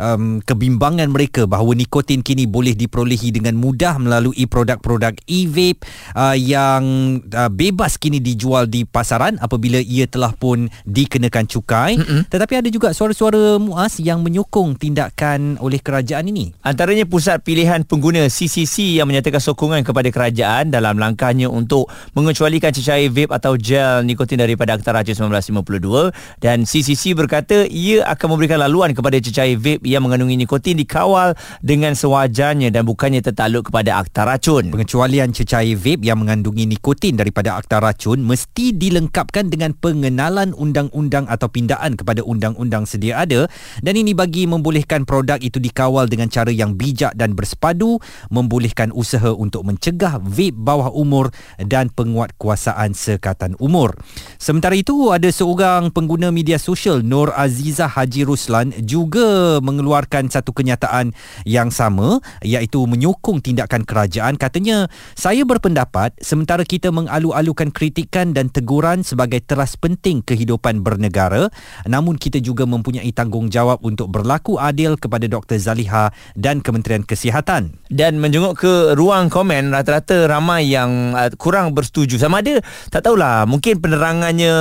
um, 0.00 0.40
kebimbangan 0.40 1.12
mereka 1.12 1.44
bahawa 1.44 1.76
nikotin 1.76 2.24
kini 2.24 2.48
boleh 2.48 2.72
diperolehi 2.72 3.36
dengan 3.36 3.60
mudah 3.60 4.00
melalui 4.00 4.48
produk-produk 4.48 5.12
e-vape 5.28 5.84
uh, 6.16 6.32
yang 6.32 7.20
uh, 7.36 7.52
bebas 7.52 8.00
kini 8.00 8.16
dijual 8.16 8.64
di 8.64 8.88
pasaran 8.88 9.36
apabila 9.44 9.76
ia 9.76 10.08
telah 10.08 10.32
pun 10.32 10.72
dikenakan 10.88 11.44
cukai. 11.44 12.00
Mm-mm. 12.00 12.32
tetapi 12.32 12.64
ada 12.64 12.72
juga 12.72 12.96
suara-suara 12.96 13.25
suara 13.26 13.58
Muaz 13.58 13.98
yang 13.98 14.22
menyokong 14.22 14.78
tindakan 14.78 15.58
oleh 15.58 15.82
kerajaan 15.82 16.30
ini? 16.30 16.54
Antaranya 16.62 17.02
Pusat 17.10 17.42
Pilihan 17.42 17.82
Pengguna 17.82 18.30
CCC 18.30 19.02
yang 19.02 19.10
menyatakan 19.10 19.42
sokongan 19.42 19.82
kepada 19.82 20.06
kerajaan 20.14 20.70
dalam 20.70 20.94
langkahnya 20.94 21.50
untuk 21.50 21.90
mengecualikan 22.14 22.70
cecair 22.70 23.10
vape 23.10 23.34
atau 23.34 23.58
gel 23.58 24.06
nikotin 24.06 24.38
daripada 24.38 24.78
Akta 24.78 24.94
Raja 24.94 25.10
1952 25.10 26.14
dan 26.38 26.62
CCC 26.62 27.18
berkata 27.18 27.66
ia 27.66 28.06
akan 28.06 28.38
memberikan 28.38 28.62
laluan 28.62 28.94
kepada 28.94 29.18
cecair 29.18 29.58
vape 29.58 29.82
yang 29.82 30.06
mengandungi 30.06 30.46
nikotin 30.46 30.78
dikawal 30.78 31.34
dengan 31.66 31.98
sewajarnya 31.98 32.70
dan 32.70 32.86
bukannya 32.86 33.26
tertakluk 33.26 33.74
kepada 33.74 34.06
Akta 34.06 34.22
Racun. 34.22 34.70
Pengecualian 34.70 35.34
cecair 35.34 35.74
vape 35.74 36.06
yang 36.06 36.22
mengandungi 36.22 36.62
nikotin 36.62 37.18
daripada 37.18 37.58
Akta 37.58 37.82
Racun 37.82 38.22
mesti 38.22 38.70
dilengkapkan 38.70 39.50
dengan 39.50 39.74
pengenalan 39.74 40.54
undang-undang 40.54 41.26
atau 41.26 41.50
pindaan 41.50 41.98
kepada 41.98 42.22
undang-undang 42.22 42.86
sedia 42.86 43.15
ada 43.16 43.48
dan 43.80 43.94
ini 43.96 44.12
bagi 44.12 44.44
membolehkan 44.44 45.08
produk 45.08 45.40
itu 45.40 45.56
dikawal 45.56 46.06
dengan 46.06 46.28
cara 46.28 46.52
yang 46.52 46.76
bijak 46.76 47.16
dan 47.16 47.32
bersepadu 47.32 47.98
membolehkan 48.28 48.92
usaha 48.92 49.32
untuk 49.32 49.64
mencegah 49.64 50.20
vape 50.20 50.56
bawah 50.56 50.92
umur 50.92 51.32
dan 51.56 51.88
penguatkuasaan 51.88 52.92
sekatan 52.92 53.56
umur. 53.56 53.96
Sementara 54.36 54.76
itu 54.76 55.10
ada 55.10 55.28
seorang 55.32 55.88
pengguna 55.90 56.28
media 56.28 56.60
sosial 56.60 57.00
Nur 57.00 57.32
Aziza 57.32 57.88
Haji 57.88 58.22
Ruslan 58.28 58.74
juga 58.84 59.58
mengeluarkan 59.62 60.28
satu 60.28 60.52
kenyataan 60.52 61.14
yang 61.46 61.70
sama 61.72 62.20
iaitu 62.42 62.82
menyokong 62.84 63.40
tindakan 63.40 63.86
kerajaan 63.86 64.34
katanya 64.34 64.90
saya 65.14 65.46
berpendapat 65.46 66.12
sementara 66.18 66.66
kita 66.66 66.90
mengalu-alukan 66.90 67.70
kritikan 67.70 68.34
dan 68.34 68.50
teguran 68.50 69.06
sebagai 69.06 69.40
teras 69.44 69.78
penting 69.78 70.20
kehidupan 70.24 70.82
bernegara 70.82 71.48
namun 71.86 72.18
kita 72.18 72.42
juga 72.42 72.66
mempunyai 72.66 73.05
mempunyai 73.06 73.14
tanggungjawab 73.14 73.78
untuk 73.86 74.10
berlaku 74.10 74.58
adil 74.58 74.98
kepada 74.98 75.30
Dr. 75.30 75.58
Zaliha 75.62 76.10
dan 76.34 76.58
Kementerian 76.58 77.06
Kesihatan. 77.06 77.78
Dan 77.86 78.18
menjenguk 78.18 78.58
ke 78.58 78.72
ruang 78.98 79.30
komen 79.30 79.70
rata-rata 79.70 80.26
ramai 80.26 80.66
yang 80.66 81.14
uh, 81.14 81.30
kurang 81.38 81.70
bersetuju 81.70 82.18
sama 82.18 82.42
ada 82.42 82.58
tak 82.90 83.06
tahulah 83.06 83.46
mungkin 83.46 83.78
penerangannya 83.78 84.54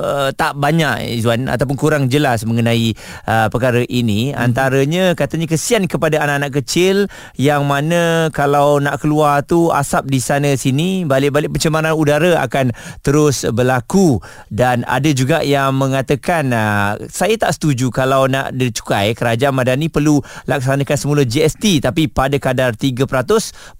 uh, 0.00 0.30
tak 0.32 0.56
banyak 0.56 1.20
Izwan 1.20 1.46
ataupun 1.46 1.76
kurang 1.76 2.04
jelas 2.08 2.42
mengenai 2.48 2.96
uh, 3.28 3.52
perkara 3.52 3.84
ini 3.84 4.32
hmm. 4.32 4.40
antaranya 4.40 5.04
katanya 5.12 5.46
kesian 5.50 5.84
kepada 5.84 6.24
anak-anak 6.24 6.64
kecil 6.64 7.06
yang 7.36 7.68
mana 7.68 8.32
kalau 8.32 8.80
nak 8.80 9.04
keluar 9.04 9.44
tu 9.44 9.68
asap 9.68 10.08
di 10.08 10.20
sana 10.20 10.50
sini 10.56 11.04
balik-balik 11.04 11.52
pencemaran 11.52 11.92
udara 11.92 12.40
akan 12.44 12.72
terus 13.04 13.44
berlaku 13.52 14.20
dan 14.48 14.82
ada 14.88 15.10
juga 15.12 15.44
yang 15.44 15.76
mengatakan 15.76 16.52
uh, 16.52 16.96
saya 17.08 17.36
tak 17.40 17.56
setuju 17.56 17.79
kalau 17.88 18.28
nak 18.28 18.52
dicukai 18.52 19.16
kerajaan 19.16 19.56
Madani 19.56 19.88
perlu 19.88 20.20
laksanakan 20.44 20.96
semula 21.00 21.24
GST 21.24 21.80
tapi 21.80 22.12
pada 22.12 22.36
kadar 22.36 22.76
3% 22.76 23.08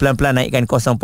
pelan-pelan 0.00 0.40
naikkan 0.40 0.64
0.5% 0.64 0.96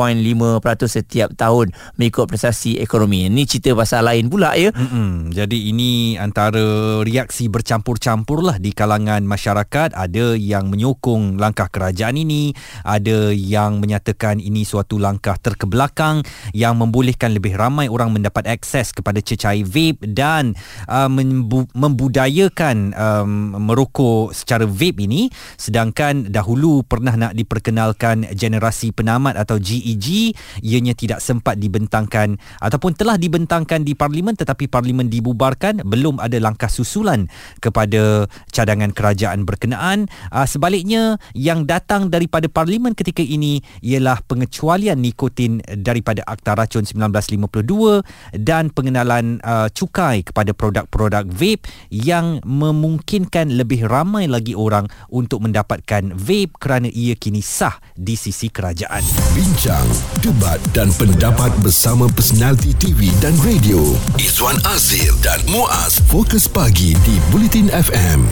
setiap 0.88 1.36
tahun 1.36 1.76
mengikut 2.00 2.32
prestasi 2.32 2.80
ekonomi. 2.80 3.28
Ini 3.28 3.42
cerita 3.44 3.76
pasal 3.76 4.08
lain 4.08 4.32
pula 4.32 4.56
ya. 4.56 4.72
Mm-mm. 4.72 5.34
Jadi 5.36 5.74
ini 5.74 6.14
antara 6.16 7.02
reaksi 7.02 7.50
bercampur-campur 7.50 8.46
lah 8.46 8.56
di 8.62 8.70
kalangan 8.70 9.26
masyarakat. 9.26 9.92
Ada 9.92 10.38
yang 10.38 10.70
menyokong 10.70 11.42
langkah 11.42 11.66
kerajaan 11.66 12.14
ini, 12.14 12.54
ada 12.86 13.34
yang 13.34 13.82
menyatakan 13.82 14.38
ini 14.38 14.62
suatu 14.62 15.02
langkah 15.02 15.34
terkebelakang 15.42 16.22
yang 16.54 16.78
membolehkan 16.78 17.34
lebih 17.34 17.58
ramai 17.58 17.90
orang 17.90 18.14
mendapat 18.14 18.46
akses 18.46 18.94
kepada 18.94 19.18
cecair 19.18 19.66
vape 19.66 20.04
dan 20.06 20.54
uh, 20.86 21.10
membu- 21.10 21.70
membudayakan 21.74 22.85
um, 22.94 23.56
merokok 23.58 24.30
secara 24.36 24.68
vape 24.68 25.02
ini 25.02 25.32
sedangkan 25.56 26.30
dahulu 26.30 26.84
pernah 26.86 27.16
nak 27.16 27.32
diperkenalkan 27.34 28.30
generasi 28.36 28.92
penamat 28.92 29.34
atau 29.40 29.56
GEG 29.58 30.36
ianya 30.62 30.92
tidak 30.92 31.18
sempat 31.24 31.58
dibentangkan 31.58 32.36
ataupun 32.60 32.94
telah 32.94 33.16
dibentangkan 33.16 33.82
di 33.82 33.96
parlimen 33.96 34.36
tetapi 34.36 34.68
parlimen 34.70 35.08
dibubarkan 35.08 35.82
belum 35.82 36.20
ada 36.20 36.36
langkah 36.38 36.68
susulan 36.68 37.26
kepada 37.58 38.26
cadangan 38.52 38.92
kerajaan 38.92 39.48
berkenaan. 39.48 40.10
Uh, 40.28 40.44
sebaliknya 40.44 41.16
yang 41.32 41.64
datang 41.64 42.12
daripada 42.12 42.50
parlimen 42.50 42.92
ketika 42.92 43.24
ini 43.24 43.62
ialah 43.80 44.20
pengecualian 44.26 45.00
nikotin 45.00 45.62
daripada 45.64 46.26
Akta 46.26 46.58
Racun 46.58 46.84
1952 46.84 48.36
dan 48.36 48.68
pengenalan 48.74 49.38
uh, 49.40 49.70
cukai 49.70 50.26
kepada 50.26 50.52
produk-produk 50.52 51.24
vape 51.28 51.64
yang 51.88 52.42
memungkinkan 52.76 53.56
lebih 53.56 53.88
ramai 53.88 54.28
lagi 54.28 54.52
orang 54.52 54.84
untuk 55.08 55.40
mendapatkan 55.40 56.12
vape 56.12 56.60
kerana 56.60 56.92
ia 56.92 57.16
kini 57.16 57.40
sah 57.40 57.80
di 57.96 58.12
sisi 58.12 58.52
kerajaan. 58.52 59.00
Bincang, 59.32 59.88
debat 60.20 60.60
dan 60.76 60.92
pendapat 61.00 61.50
bersama 61.64 62.04
personaliti 62.12 62.76
TV 62.76 63.08
dan 63.24 63.32
radio. 63.40 63.80
Izwan 64.20 64.60
Azir 64.68 65.16
dan 65.24 65.40
Muaz 65.48 66.04
Fokus 66.12 66.44
Pagi 66.44 66.92
di 67.08 67.16
Bulletin 67.32 67.72
FM. 67.72 68.28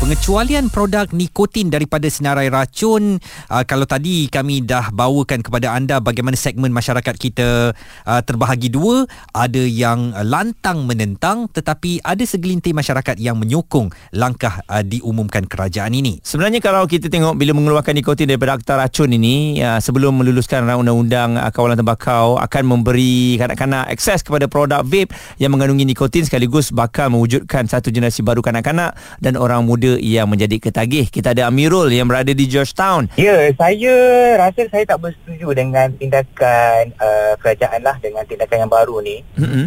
Pengecualian 0.00 0.72
produk 0.72 1.12
nikotin 1.12 1.68
daripada 1.68 2.08
senarai 2.08 2.48
racun 2.48 3.20
uh, 3.52 3.64
kalau 3.68 3.84
tadi 3.84 4.32
kami 4.32 4.64
dah 4.64 4.88
bawakan 4.88 5.44
kepada 5.44 5.76
anda 5.76 6.00
bagaimana 6.00 6.40
segmen 6.40 6.72
masyarakat 6.72 7.20
kita 7.20 7.76
uh, 8.08 8.20
terbahagi 8.24 8.72
dua 8.72 9.04
ada 9.36 9.60
yang 9.60 10.16
lantang 10.24 10.88
menentang 10.88 11.52
tetapi 11.52 12.00
ada 12.00 12.24
segelintir 12.24 12.72
masyarakat 12.72 13.20
yang 13.20 13.36
menyokong 13.36 13.92
langkah 14.16 14.64
uh, 14.72 14.80
diumumkan 14.80 15.44
kerajaan 15.44 15.92
ini. 15.92 16.16
Sebenarnya 16.24 16.64
kalau 16.64 16.88
kita 16.88 17.12
tengok 17.12 17.36
bila 17.36 17.52
mengeluarkan 17.52 17.92
nikotin 17.92 18.24
daripada 18.24 18.56
akta 18.56 18.80
racun 18.80 19.12
ini 19.12 19.60
uh, 19.60 19.84
sebelum 19.84 20.16
meluluskan 20.16 20.64
undang-undang 20.64 21.36
uh, 21.36 21.52
kawalan 21.52 21.76
tembakau 21.76 22.40
akan 22.40 22.62
memberi 22.64 23.36
kanak-kanak 23.36 23.92
akses 23.92 24.24
kepada 24.24 24.48
produk 24.48 24.80
vape 24.80 25.12
yang 25.36 25.52
mengandungi 25.52 25.84
nikotin 25.84 26.24
sekaligus 26.24 26.72
bakal 26.72 27.12
mewujudkan 27.12 27.68
satu 27.68 27.92
generasi 27.92 28.24
baru 28.24 28.40
kanak-kanak 28.40 28.96
dan 29.20 29.36
orang 29.36 29.68
muda 29.68 29.89
yang 29.98 30.30
menjadi 30.30 30.60
ketagih. 30.62 31.10
Kita 31.10 31.34
ada 31.34 31.50
Amirul 31.50 31.90
yang 31.90 32.06
berada 32.06 32.30
di 32.30 32.46
Georgetown. 32.46 33.10
Ya, 33.18 33.50
saya 33.58 33.94
rasa 34.38 34.70
saya 34.70 34.84
tak 34.86 35.02
bersetuju 35.02 35.50
dengan 35.56 35.90
tindakan 35.98 36.94
uh, 37.00 37.34
kerajaan 37.40 37.82
lah 37.82 37.96
dengan 37.98 38.22
tindakan 38.28 38.68
yang 38.68 38.72
baru 38.72 39.02
ni. 39.02 39.26
Mm-hmm. 39.34 39.66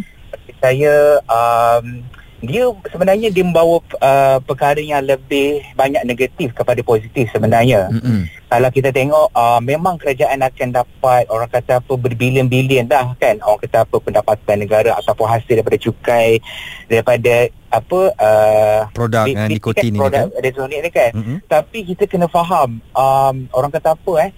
Saya 0.63 1.19
um, 1.27 2.05
dia 2.43 2.67
sebenarnya 2.91 3.31
dia 3.31 3.43
membawa 3.47 3.79
uh, 4.03 4.37
perkara 4.43 4.83
yang 4.83 4.99
lebih 4.99 5.63
banyak 5.79 6.03
negatif 6.03 6.51
kepada 6.51 6.83
positif 6.83 7.31
sebenarnya. 7.31 7.87
Mm-hmm. 7.87 8.51
Kalau 8.51 8.69
kita 8.69 8.91
tengok 8.91 9.31
uh, 9.31 9.63
memang 9.63 9.95
kerajaan 9.95 10.43
akan 10.43 10.69
dapat 10.75 11.23
orang 11.31 11.47
kata 11.47 11.79
apa 11.79 11.93
berbilion-bilion 11.95 12.91
dah 12.91 13.15
kan 13.15 13.39
orang 13.39 13.63
kata 13.63 13.87
apa 13.87 13.95
pendapatan 13.97 14.57
negara 14.59 14.91
ataupun 14.99 15.25
hasil 15.25 15.55
daripada 15.55 15.79
cukai 15.79 16.43
daripada 16.91 17.47
apa 17.71 17.99
uh, 18.19 18.81
produk 18.91 19.25
uh, 19.25 19.47
nikotin 19.47 19.95
kan, 19.95 19.99
produk 20.03 20.27
elektronik 20.35 20.79
ni 20.83 20.91
kan. 20.91 21.11
Mm-hmm. 21.15 21.37
Tapi 21.47 21.77
kita 21.95 22.03
kena 22.11 22.27
faham 22.27 22.83
um, 22.91 23.35
orang 23.55 23.71
kata 23.71 23.95
apa 23.95 24.13
eh 24.19 24.31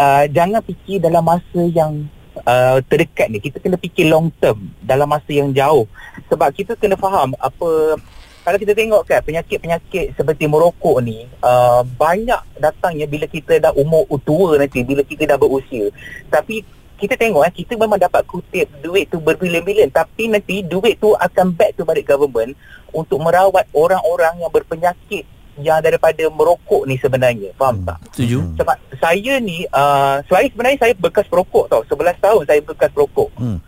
uh, 0.00 0.24
jangan 0.32 0.64
fikir 0.64 1.04
dalam 1.04 1.20
masa 1.20 1.62
yang 1.68 2.08
uh, 2.40 2.78
terdekat 2.88 3.28
ni 3.28 3.38
kita 3.38 3.60
kena 3.60 3.76
fikir 3.76 4.08
long 4.08 4.32
term 4.40 4.72
dalam 4.82 5.08
masa 5.08 5.30
yang 5.30 5.52
jauh. 5.52 5.84
Sebab 6.32 6.48
kita 6.52 6.76
kena 6.76 6.96
faham 6.96 7.36
apa 7.36 8.00
kalau 8.42 8.58
kita 8.58 8.74
tengok 8.74 9.06
kan 9.06 9.22
penyakit-penyakit 9.22 10.18
seperti 10.18 10.50
merokok 10.50 10.98
ni 10.98 11.30
uh, 11.46 11.86
banyak 11.86 12.42
datangnya 12.58 13.06
bila 13.06 13.30
kita 13.30 13.62
dah 13.62 13.72
umur 13.78 14.02
tua 14.26 14.58
nanti 14.58 14.82
bila 14.82 15.06
kita 15.06 15.28
dah 15.30 15.38
berusia. 15.38 15.94
Tapi 16.26 16.66
kita 17.02 17.18
tengok 17.18 17.42
eh, 17.42 17.50
kita 17.50 17.74
memang 17.74 17.98
dapat 17.98 18.22
kutip 18.30 18.70
duit 18.78 19.10
tu 19.10 19.18
berbilion-bilion 19.18 19.90
tapi 19.90 20.30
nanti 20.30 20.62
duit 20.62 21.02
tu 21.02 21.10
akan 21.18 21.50
back 21.50 21.74
to 21.74 21.82
balik 21.82 22.06
government 22.06 22.54
untuk 22.94 23.18
merawat 23.18 23.66
orang-orang 23.74 24.38
yang 24.38 24.52
berpenyakit 24.54 25.26
yang 25.60 25.84
daripada 25.84 26.24
merokok 26.32 26.88
ni 26.88 26.96
sebenarnya. 26.96 27.52
Faham 27.60 27.82
hmm. 27.82 27.86
tak? 27.88 27.98
Setuju. 28.16 28.38
Hmm. 28.40 28.54
sebab 28.56 28.76
saya 28.96 29.32
ni 29.42 29.68
uh, 29.68 30.16
saya 30.24 30.48
sebenarnya 30.48 30.78
saya 30.80 30.94
bekas 30.96 31.26
perokok 31.28 31.68
tau. 31.68 31.82
11 31.84 32.24
tahun 32.24 32.42
saya 32.48 32.60
bekas 32.64 32.90
perokok. 32.94 33.30
Hmm. 33.36 33.58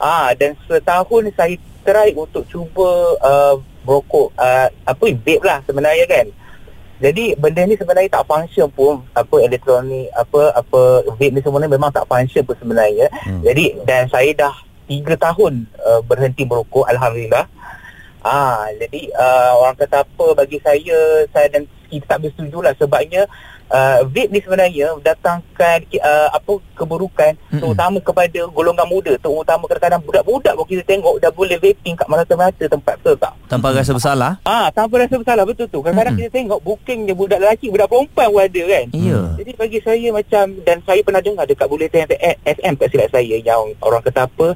ah 0.00 0.32
dan 0.36 0.56
setahun 0.68 1.32
saya 1.36 1.56
try 1.80 2.12
untuk 2.12 2.44
cuba 2.48 3.16
uh, 3.24 3.54
merokok 3.88 4.36
uh, 4.36 4.68
apa 4.84 5.04
vape 5.16 5.40
lah 5.40 5.64
sebenarnya 5.64 6.04
kan. 6.04 6.26
Jadi 7.00 7.32
benda 7.40 7.64
ni 7.64 7.80
sebenarnya 7.80 8.20
tak 8.20 8.28
function 8.28 8.68
pun. 8.68 9.00
Apa 9.16 9.40
elektronik 9.40 10.12
apa 10.12 10.52
apa 10.52 10.80
vape 11.16 11.32
ni 11.32 11.40
sebenarnya 11.40 11.72
memang 11.72 11.88
tak 11.88 12.04
function 12.04 12.44
pun 12.44 12.56
sebenarnya. 12.60 13.08
Hmm. 13.24 13.40
jadi 13.40 13.80
dan 13.88 14.04
saya 14.12 14.28
dah 14.36 14.54
3 14.90 15.06
tahun 15.16 15.70
uh, 15.86 16.02
berhenti 16.02 16.42
merokok 16.42 16.82
alhamdulillah 16.90 17.46
Ah, 18.20 18.68
jadi 18.76 19.08
uh, 19.16 19.64
orang 19.64 19.76
kata 19.80 20.04
apa 20.04 20.26
bagi 20.36 20.60
saya 20.60 21.24
saya 21.32 21.48
dan 21.48 21.64
kita 21.88 22.04
tak 22.04 22.18
bersetuju 22.28 22.58
lah. 22.60 22.76
Sebabnya 22.76 23.24
uh, 23.70 23.98
vape 24.04 24.30
ni 24.30 24.40
sebenarnya 24.42 24.98
datangkan 25.00 25.78
uh, 26.02 26.28
apa 26.34 26.52
keburukan 26.74 27.32
mm-hmm. 27.38 27.60
terutama 27.62 27.98
kepada 28.02 28.40
golongan 28.50 28.86
muda 28.90 29.12
terutama 29.16 29.64
kadang-kadang 29.70 30.02
budak-budak 30.02 30.52
pun 30.58 30.66
kita 30.66 30.82
tengok 30.84 31.14
dah 31.22 31.30
boleh 31.32 31.56
vaping 31.56 31.94
kat 31.94 32.06
merata-merata 32.10 32.64
tempat 32.66 32.94
tu 33.00 33.14
tak 33.16 33.32
tanpa 33.46 33.72
rasa 33.74 33.92
bersalah 33.94 34.32
ah 34.44 34.68
tanpa 34.74 35.06
rasa 35.06 35.14
bersalah 35.16 35.44
betul 35.46 35.66
tu 35.70 35.80
kadang-kadang 35.80 36.18
mm-hmm. 36.18 36.30
kita 36.30 36.38
tengok 36.42 36.60
bookingnya 36.60 37.14
budak 37.14 37.38
lelaki 37.40 37.66
budak 37.70 37.88
perempuan 37.88 38.28
pun 38.30 38.42
ada 38.42 38.62
kan 38.66 38.86
yeah. 38.92 39.26
jadi 39.38 39.50
bagi 39.56 39.78
saya 39.80 40.08
macam 40.10 40.44
dan 40.66 40.76
saya 40.84 41.00
pernah 41.00 41.22
dengar 41.22 41.44
dekat 41.46 41.66
bulletin 41.70 42.06
FM 42.44 42.74
kat 42.76 42.88
silap 42.90 43.08
saya 43.14 43.36
yang 43.38 43.62
orang 43.84 44.02
kata 44.02 44.26
apa 44.26 44.46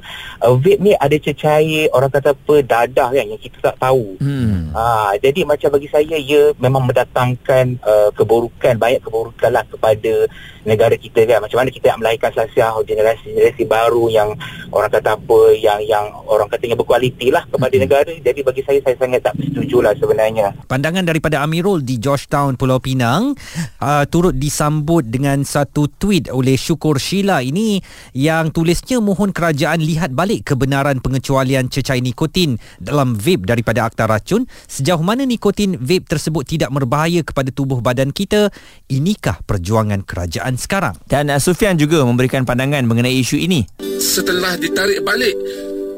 uh, 0.43 0.55
vape 0.59 0.81
ni 0.83 0.91
ada 0.97 1.15
cecair 1.15 1.87
orang 1.95 2.11
kata 2.11 2.35
apa 2.35 2.55
dadah 2.61 3.09
kan 3.13 3.25
yang 3.25 3.39
kita 3.39 3.57
tak 3.61 3.77
tahu 3.79 4.17
mm. 4.19 4.73
ah 4.75 5.13
jadi 5.21 5.45
macam 5.45 5.69
bagi 5.77 5.89
saya 5.89 6.17
ia 6.17 6.51
memang 6.57 6.89
mendatangkan 6.89 7.79
uh, 7.85 8.09
keburukan 8.17 8.75
banyak 8.75 9.04
keburukan 9.05 9.51
lah 9.53 9.65
kepada 9.69 10.25
negara 10.65 10.97
kita 10.97 11.23
kan. 11.23 11.39
Macam 11.45 11.57
mana 11.61 11.69
kita 11.71 11.93
nak 11.93 11.99
melahirkan 12.01 12.31
selasiah 12.33 12.73
generasi-generasi 12.81 13.63
baru 13.69 14.05
yang 14.11 14.29
orang 14.73 14.91
kata 14.91 15.15
apa 15.15 15.39
yang 15.55 15.79
yang 15.85 16.05
orang 16.25 16.49
katanya 16.49 16.75
berkualiti 16.75 17.29
lah 17.29 17.45
kepada 17.47 17.71
hmm. 17.77 17.83
negara. 17.85 18.11
Jadi 18.11 18.39
bagi 18.41 18.61
saya 18.65 18.81
saya 18.81 18.97
sangat 18.99 19.21
tak 19.23 19.37
setuju 19.39 19.79
lah 19.85 19.93
sebenarnya. 19.95 20.51
Pandangan 20.65 21.05
daripada 21.05 21.45
Amirul 21.45 21.85
di 21.85 22.01
Georgetown 22.01 22.57
Pulau 22.57 22.81
Pinang 22.81 23.37
uh, 23.79 24.03
turut 24.09 24.35
disambut 24.35 25.05
dengan 25.07 25.45
satu 25.45 25.87
tweet 25.87 26.27
oleh 26.33 26.57
Syukur 26.57 26.97
Sheila 26.97 27.45
ini 27.45 27.79
yang 28.17 28.49
tulisnya 28.49 28.97
mohon 28.99 29.31
kerajaan 29.31 29.79
lihat 29.79 30.11
balik 30.11 30.51
kebenaran 30.51 30.99
pengecualian 30.99 31.69
cecair 31.69 32.01
nikotin 32.01 32.57
dalam 32.81 33.13
vape 33.15 33.45
daripada 33.45 33.85
akta 33.87 34.09
racun. 34.09 34.49
Sejauh 34.65 34.99
mana 35.05 35.23
nikotin 35.23 35.77
vape 35.77 36.09
tersebut 36.09 36.43
tidak 36.43 36.73
berbahaya 36.73 37.21
kepada 37.21 37.53
tubuh 37.53 37.79
badan 37.79 38.09
kita 38.09 38.49
inikah 38.89 39.39
perjuangan 39.45 40.01
kerajaan 40.01 40.54
sekarang. 40.57 40.95
Dan 41.07 41.31
uh, 41.31 41.39
Sufian 41.39 41.75
juga 41.79 42.03
memberikan 42.03 42.43
pandangan 42.43 42.83
mengenai 42.87 43.15
isu 43.21 43.37
ini. 43.39 43.67
Setelah 43.99 44.55
ditarik 44.59 45.03
balik 45.03 45.35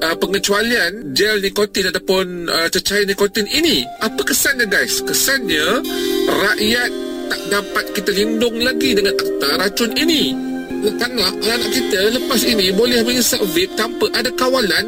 uh, 0.04 0.16
pengecualian 0.18 1.14
gel 1.14 1.42
nikotin 1.42 1.90
ataupun 1.90 2.50
uh, 2.50 2.68
cecair 2.70 3.06
nikotin 3.08 3.46
ini 3.50 3.86
apa 4.04 4.22
kesannya 4.22 4.66
guys? 4.70 5.02
Kesannya 5.02 5.82
rakyat 6.28 6.92
tak 7.28 7.42
dapat 7.52 7.86
kita 7.98 8.12
lindung 8.16 8.58
lagi 8.62 8.96
dengan 8.96 9.14
uh, 9.18 9.56
racun 9.60 9.92
ini. 9.98 10.34
Kerana 10.78 11.34
anak 11.34 11.74
kita 11.74 12.14
lepas 12.14 12.42
ini 12.46 12.70
boleh 12.70 13.02
mengisap 13.02 13.42
vape 13.50 13.74
tanpa 13.74 14.14
ada 14.14 14.30
kawalan 14.38 14.86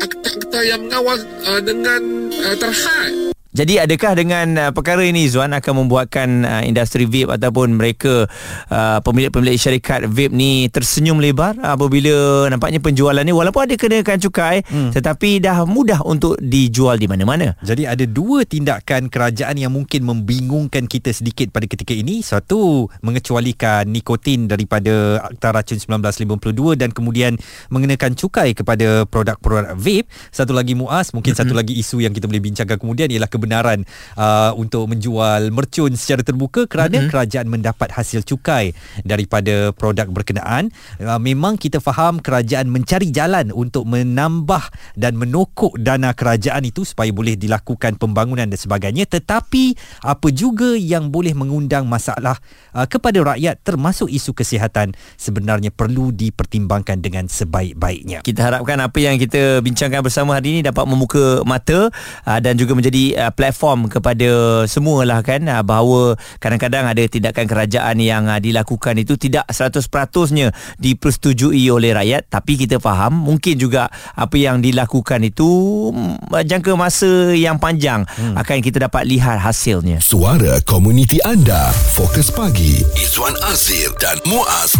akta-akta 0.00 0.60
yang 0.64 0.84
mengawal 0.84 1.16
uh, 1.48 1.60
dengan 1.64 2.28
uh, 2.28 2.56
terhad 2.60 3.30
jadi 3.50 3.82
adakah 3.82 4.14
dengan 4.14 4.46
uh, 4.54 4.70
perkara 4.70 5.02
ini 5.02 5.26
Zuan 5.26 5.50
akan 5.50 5.86
membuatkan 5.86 6.28
uh, 6.46 6.62
industri 6.62 7.02
vape 7.02 7.34
ataupun 7.34 7.74
mereka 7.74 8.30
uh, 8.70 8.98
pemilik-pemilik 9.02 9.58
syarikat 9.58 10.06
vape 10.06 10.30
ni 10.30 10.70
tersenyum 10.70 11.18
lebar 11.18 11.58
apabila 11.58 12.46
nampaknya 12.46 12.78
penjualan 12.78 13.26
ni 13.26 13.34
walaupun 13.34 13.66
ada 13.66 13.74
kenakan 13.74 14.22
cukai 14.22 14.62
hmm. 14.62 14.94
tetapi 14.94 15.42
dah 15.42 15.66
mudah 15.66 15.98
untuk 16.06 16.38
dijual 16.38 16.94
di 16.94 17.10
mana-mana. 17.10 17.58
Jadi 17.66 17.90
ada 17.90 18.06
dua 18.06 18.46
tindakan 18.46 19.10
kerajaan 19.10 19.58
yang 19.58 19.74
mungkin 19.74 20.06
membingungkan 20.06 20.86
kita 20.86 21.10
sedikit 21.10 21.50
pada 21.50 21.66
ketika 21.66 21.90
ini. 21.90 22.22
Satu 22.22 22.86
mengecualikan 23.02 23.82
nikotin 23.90 24.46
daripada 24.46 25.26
Akta 25.26 25.50
Racun 25.50 25.82
1952 25.82 26.78
dan 26.78 26.94
kemudian 26.94 27.34
mengenakan 27.66 28.14
cukai 28.14 28.54
kepada 28.54 29.10
produk-produk 29.10 29.74
vape. 29.74 30.06
Satu 30.30 30.54
lagi 30.54 30.78
muas, 30.78 31.10
mungkin 31.10 31.34
hmm. 31.34 31.40
satu 31.42 31.52
lagi 31.58 31.74
isu 31.74 31.98
yang 31.98 32.14
kita 32.14 32.30
boleh 32.30 32.38
bincangkan 32.38 32.78
kemudian 32.78 33.10
ialah 33.10 33.26
kebenaran 33.40 33.88
uh, 34.20 34.52
untuk 34.52 34.84
menjual 34.92 35.48
mercun 35.48 35.96
secara 35.96 36.20
terbuka 36.20 36.68
kerana 36.68 37.00
mm-hmm. 37.00 37.10
kerajaan 37.10 37.48
mendapat 37.48 37.88
hasil 37.96 38.20
cukai 38.28 38.76
daripada 39.02 39.72
produk 39.72 40.12
berkenaan. 40.12 40.68
Uh, 41.00 41.16
memang 41.16 41.56
kita 41.56 41.80
faham 41.80 42.20
kerajaan 42.20 42.68
mencari 42.68 43.08
jalan 43.08 43.48
untuk 43.56 43.88
menambah 43.88 44.68
dan 45.00 45.16
menokok 45.16 45.80
dana 45.80 46.12
kerajaan 46.12 46.68
itu 46.68 46.84
supaya 46.84 47.08
boleh 47.08 47.40
dilakukan 47.40 47.96
pembangunan 47.96 48.44
dan 48.44 48.60
sebagainya 48.60 49.08
tetapi 49.08 49.72
apa 50.04 50.28
juga 50.28 50.76
yang 50.76 51.08
boleh 51.08 51.32
mengundang 51.32 51.88
masalah 51.88 52.36
uh, 52.76 52.84
kepada 52.84 53.24
rakyat 53.24 53.64
termasuk 53.64 54.12
isu 54.12 54.36
kesihatan 54.36 54.92
sebenarnya 55.16 55.72
perlu 55.72 56.12
dipertimbangkan 56.12 57.00
dengan 57.00 57.24
sebaik-baiknya. 57.30 58.20
Kita 58.26 58.50
harapkan 58.52 58.76
apa 58.82 58.98
yang 59.00 59.16
kita 59.16 59.64
bincangkan 59.64 60.04
bersama 60.04 60.36
hari 60.36 60.58
ini 60.58 60.60
dapat 60.60 60.84
membuka 60.84 61.40
mata 61.46 61.88
uh, 62.26 62.40
dan 62.42 62.58
juga 62.58 62.74
menjadi 62.74 63.28
uh, 63.28 63.29
platform 63.32 63.88
kepada 63.88 64.62
semualah 64.66 65.24
kan? 65.24 65.46
Uh, 65.46 65.62
bahawa 65.64 66.14
kadang-kadang 66.38 66.86
ada 66.86 67.02
tindakan 67.06 67.46
kerajaan 67.48 67.96
yang 67.98 68.28
uh, 68.28 68.38
dilakukan 68.38 68.98
itu 69.00 69.16
tidak 69.16 69.48
100%nya 69.48 70.52
dipersetujui 70.76 71.66
oleh 71.72 71.96
rakyat. 71.96 72.28
Tapi 72.28 72.60
kita 72.60 72.78
faham 72.78 73.16
mungkin 73.16 73.56
juga 73.56 73.88
apa 74.14 74.36
yang 74.36 74.60
dilakukan 74.60 75.24
itu 75.24 75.48
mm, 75.94 76.44
jangka 76.44 76.72
masa 76.76 77.32
yang 77.34 77.56
panjang 77.56 78.04
hmm. 78.04 78.36
akan 78.36 78.58
kita 78.60 78.86
dapat 78.86 79.08
lihat 79.08 79.40
hasilnya. 79.40 80.02
Suara 80.02 80.60
komuniti 80.64 81.20
anda. 81.24 81.72
Fokus 81.96 82.28
pagi. 82.28 82.82
Izwan 82.96 83.34
Azir 83.48 83.90
dan 83.98 84.20
Muaz. 84.28 84.76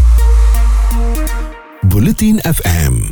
Bulletin 1.91 2.39
FM 2.45 3.09